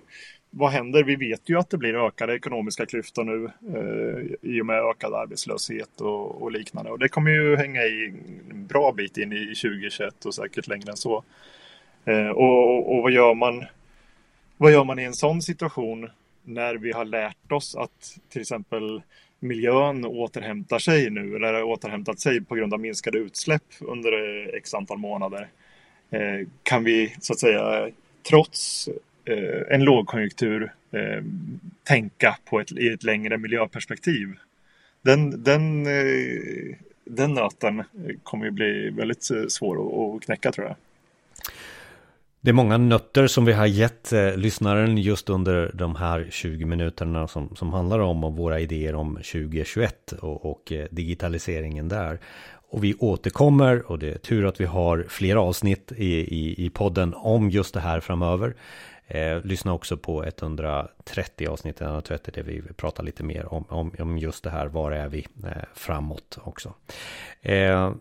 vad 0.49 0.71
händer? 0.71 1.03
Vi 1.03 1.15
vet 1.15 1.49
ju 1.49 1.59
att 1.59 1.69
det 1.69 1.77
blir 1.77 2.07
ökade 2.07 2.35
ekonomiska 2.35 2.85
klyftor 2.85 3.23
nu 3.23 3.45
eh, 3.45 4.51
i 4.51 4.61
och 4.61 4.65
med 4.65 4.79
ökad 4.79 5.13
arbetslöshet 5.13 6.01
och, 6.01 6.41
och, 6.41 6.51
liknande. 6.51 6.91
Och 6.91 6.99
det 6.99 7.09
kommer 7.09 7.31
ju 7.31 7.55
hänga 7.55 7.81
i 7.81 8.13
en 8.49 8.67
bra 8.67 8.91
bit 8.91 9.17
in 9.17 9.33
i 9.33 9.45
2021 9.45 10.25
och 10.25 10.35
säkert 10.35 10.67
längre 10.67 10.91
än 10.91 10.97
så. 10.97 11.23
Eh, 12.05 12.27
och, 12.27 12.95
och, 12.95 13.03
vad 13.03 13.11
gör 13.11 13.33
man? 13.33 13.65
Vad 14.57 14.71
gör 14.71 14.83
man 14.83 14.99
i 14.99 15.03
en 15.03 15.13
sån 15.13 15.41
situation 15.41 16.09
när 16.43 16.75
vi 16.75 16.91
har 16.91 17.05
lärt 17.05 17.51
oss 17.51 17.75
att 17.75 18.17
till 18.29 18.41
exempel 18.41 19.01
miljön 19.39 20.05
återhämtar 20.05 20.79
sig 20.79 21.09
nu 21.09 21.35
eller 21.35 21.63
återhämtat 21.63 22.19
sig 22.19 22.41
på 22.41 22.55
grund 22.55 22.73
av 22.73 22.79
minskade 22.79 23.17
utsläpp 23.17 23.63
under 23.79 24.11
x 24.55 24.73
antal 24.73 24.97
månader? 24.97 25.49
Eh, 26.13 26.47
kan 26.63 26.83
vi 26.83 27.15
så 27.21 27.33
att 27.33 27.39
säga 27.39 27.89
trots 28.29 28.89
eh, 29.25 29.75
en 29.75 29.83
lågkonjunktur 29.83 30.73
eh, 30.91 31.23
tänka 31.83 32.37
på 32.45 32.59
ett, 32.59 32.71
i 32.71 32.87
ett 32.87 33.03
längre 33.03 33.37
miljöperspektiv. 33.37 34.27
Den, 35.01 35.43
den, 35.43 35.87
eh, 35.87 36.75
den 37.05 37.33
nöten 37.33 37.79
eh, 37.79 37.85
kommer 38.23 38.45
ju 38.45 38.51
bli 38.51 38.89
väldigt 38.89 39.29
svår 39.47 40.15
att 40.15 40.23
knäcka 40.23 40.51
tror 40.51 40.67
jag. 40.67 40.75
Det 42.41 42.49
är 42.49 42.53
många 42.53 42.77
nötter 42.77 43.27
som 43.27 43.45
vi 43.45 43.53
har 43.53 43.65
gett 43.65 44.13
eh, 44.13 44.37
lyssnaren 44.37 44.97
just 44.97 45.29
under 45.29 45.71
de 45.73 45.95
här 45.95 46.27
20 46.31 46.65
minuterna 46.65 47.27
som, 47.27 47.55
som 47.55 47.73
handlar 47.73 47.99
om 47.99 48.35
våra 48.35 48.59
idéer 48.59 48.95
om 48.95 49.15
2021 49.15 50.11
och, 50.11 50.45
och 50.45 50.71
eh, 50.71 50.87
digitaliseringen 50.91 51.89
där. 51.89 52.19
Och 52.73 52.83
vi 52.83 52.93
återkommer 52.93 53.91
och 53.91 53.99
det 53.99 54.11
är 54.11 54.17
tur 54.17 54.45
att 54.45 54.61
vi 54.61 54.65
har 54.65 55.05
flera 55.09 55.41
avsnitt 55.41 55.91
i, 55.91 56.13
i, 56.15 56.65
i 56.65 56.69
podden 56.69 57.13
om 57.13 57.49
just 57.49 57.73
det 57.73 57.79
här 57.79 57.99
framöver. 57.99 58.55
Eh, 59.07 59.41
lyssna 59.43 59.73
också 59.73 59.97
på 59.97 60.23
130 60.23 61.47
avsnitt, 61.47 61.81
130 61.81 62.33
där 62.35 62.43
vi 62.43 62.61
pratar 62.61 63.03
lite 63.03 63.23
mer 63.23 63.53
om, 63.53 63.65
om, 63.69 63.91
om 63.99 64.17
just 64.17 64.43
det 64.43 64.49
här, 64.49 64.67
var 64.67 64.91
är 64.91 65.07
vi 65.07 65.27
eh, 65.43 65.51
framåt 65.73 66.37
också. 66.43 66.73
Eh, 67.41 67.93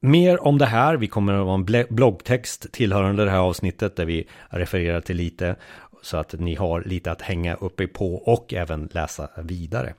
mer 0.00 0.46
om 0.46 0.58
det 0.58 0.66
här, 0.66 0.96
vi 0.96 1.06
kommer 1.06 1.34
att 1.34 1.46
ha 1.46 1.54
en 1.54 1.86
bloggtext 1.94 2.72
tillhörande 2.72 3.24
det 3.24 3.30
här 3.30 3.38
avsnittet 3.38 3.96
där 3.96 4.04
vi 4.04 4.28
refererar 4.48 5.00
till 5.00 5.16
lite 5.16 5.56
så 6.02 6.16
att 6.16 6.32
ni 6.32 6.54
har 6.54 6.82
lite 6.82 7.12
att 7.12 7.22
hänga 7.22 7.54
uppe 7.54 7.86
på 7.86 8.14
och 8.14 8.54
även 8.54 8.88
läsa 8.92 9.28
vidare. 9.36 9.94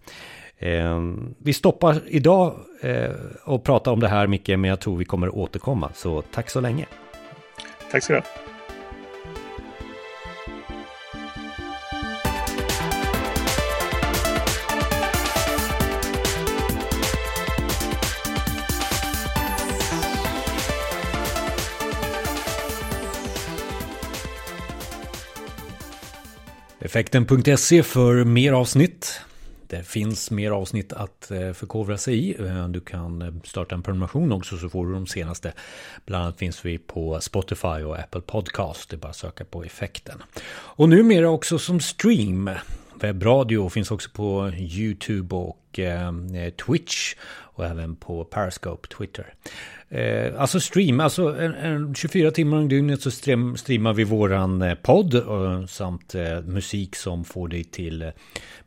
Eh, 0.59 0.99
vi 1.37 1.53
stoppar 1.53 2.01
idag 2.07 2.55
eh, 2.81 3.11
och 3.43 3.63
pratar 3.63 3.91
om 3.91 3.99
det 3.99 4.07
här 4.07 4.27
Micke, 4.27 4.47
men 4.47 4.63
jag 4.63 4.79
tror 4.79 4.97
vi 4.97 5.05
kommer 5.05 5.35
återkomma. 5.35 5.91
Så 5.93 6.21
tack 6.21 6.49
så 6.49 6.59
länge. 6.61 6.85
Tack 7.91 8.03
så 8.03 8.13
du 8.13 8.19
ha. 8.19 8.25
Effekten.se 26.81 27.83
för 27.83 28.23
mer 28.23 28.53
avsnitt. 28.53 29.21
Det 29.69 29.83
finns 29.83 30.31
mer 30.31 30.51
avsnitt 30.51 30.93
att 30.93 31.31
eh, 31.31 31.53
förkovra 31.53 31.97
sig 31.97 32.29
i. 32.29 32.41
Eh, 32.41 32.67
du 32.67 32.79
kan 32.79 33.21
eh, 33.21 33.33
starta 33.43 33.75
en 33.75 33.83
prenumeration 33.83 34.31
också 34.31 34.57
så 34.57 34.69
får 34.69 34.87
du 34.87 34.93
de 34.93 35.07
senaste. 35.07 35.53
Bland 36.05 36.23
annat 36.23 36.37
finns 36.37 36.65
vi 36.65 36.77
på 36.77 37.21
Spotify 37.21 37.67
och 37.67 37.99
Apple 37.99 38.21
Podcast. 38.21 38.89
Det 38.89 38.95
är 38.95 38.97
bara 38.97 39.09
att 39.09 39.15
söka 39.15 39.45
på 39.45 39.63
effekten. 39.63 40.23
Och 40.51 40.89
numera 40.89 41.29
också 41.29 41.59
som 41.59 41.79
stream. 41.79 42.49
Webbradio 43.01 43.69
finns 43.69 43.91
också 43.91 44.09
på 44.13 44.51
YouTube 44.57 45.35
och 45.35 45.79
Twitch 46.65 47.15
och 47.29 47.65
även 47.65 47.95
på 47.95 48.23
Periscope, 48.23 48.87
Twitter. 48.87 49.33
Eh, 49.91 50.41
alltså 50.41 50.59
stream, 50.59 50.99
alltså 50.99 51.39
en, 51.39 51.53
en 51.53 51.95
24 51.95 52.31
timmar 52.31 52.57
om 52.57 52.67
dygnet 52.67 53.01
så 53.01 53.11
stream, 53.11 53.57
streamar 53.57 53.93
vi 53.93 54.03
våran 54.03 54.61
eh, 54.61 54.75
podd 54.75 55.15
och, 55.15 55.69
samt 55.69 56.15
eh, 56.15 56.41
musik 56.41 56.95
som 56.95 57.25
får 57.25 57.47
dig 57.47 57.63
till 57.63 58.01
eh, 58.01 58.09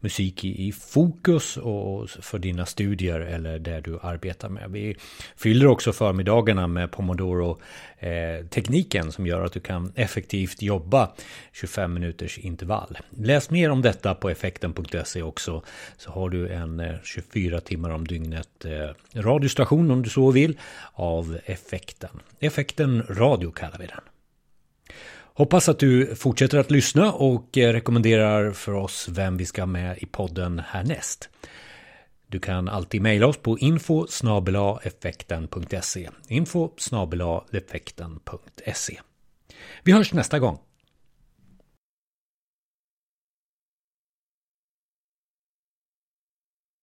musik 0.00 0.44
i, 0.44 0.68
i, 0.68 0.72
fokus 0.72 1.56
och 1.56 2.10
för 2.10 2.38
dina 2.38 2.66
studier 2.66 3.20
eller 3.20 3.58
där 3.58 3.80
du 3.80 3.98
arbetar 4.02 4.48
med. 4.48 4.70
Vi 4.70 4.96
fyller 5.36 5.66
också 5.66 5.92
förmiddagarna 5.92 6.66
med 6.66 6.90
Pomodoro 6.90 7.60
eh, 7.98 8.46
tekniken 8.46 9.12
som 9.12 9.26
gör 9.26 9.44
att 9.44 9.52
du 9.52 9.60
kan 9.60 9.92
effektivt 9.94 10.62
jobba 10.62 11.12
25 11.52 11.94
minuters 11.94 12.38
intervall. 12.38 12.98
Läs 13.10 13.50
mer 13.50 13.70
om 13.70 13.82
detta 13.82 14.14
på 14.14 14.30
effekten.se 14.30 15.22
också 15.22 15.62
så 15.96 16.10
har 16.10 16.30
du 16.30 16.48
en 16.48 16.80
eh, 16.80 16.94
24 17.04 17.60
timmar 17.60 17.90
om 17.90 18.06
dygnet 18.06 18.48
radiostation 19.14 19.90
om 19.90 20.02
du 20.02 20.10
så 20.10 20.30
vill 20.30 20.56
av 21.12 21.38
effekten. 21.44 22.20
Effekten 22.40 23.02
radio 23.08 23.50
kallar 23.50 23.78
vi 23.78 23.86
den. 23.86 24.00
Hoppas 25.34 25.68
att 25.68 25.78
du 25.78 26.16
fortsätter 26.16 26.58
att 26.58 26.70
lyssna 26.70 27.12
och 27.12 27.58
eh, 27.58 27.72
rekommenderar 27.72 28.52
för 28.52 28.72
oss 28.72 29.08
vem 29.10 29.36
vi 29.36 29.46
ska 29.46 29.66
med 29.66 29.98
i 29.98 30.06
podden 30.06 30.62
härnäst. 30.66 31.28
Du 32.26 32.40
kan 32.40 32.68
alltid 32.68 33.02
mejla 33.02 33.26
oss 33.26 33.36
på 33.36 33.58
info 33.58 34.06
effekten.se 34.84 36.08
info 36.28 36.70
effekten.se 37.52 39.00
Vi 39.82 39.92
hörs 39.92 40.12
nästa 40.12 40.38
gång. 40.38 40.58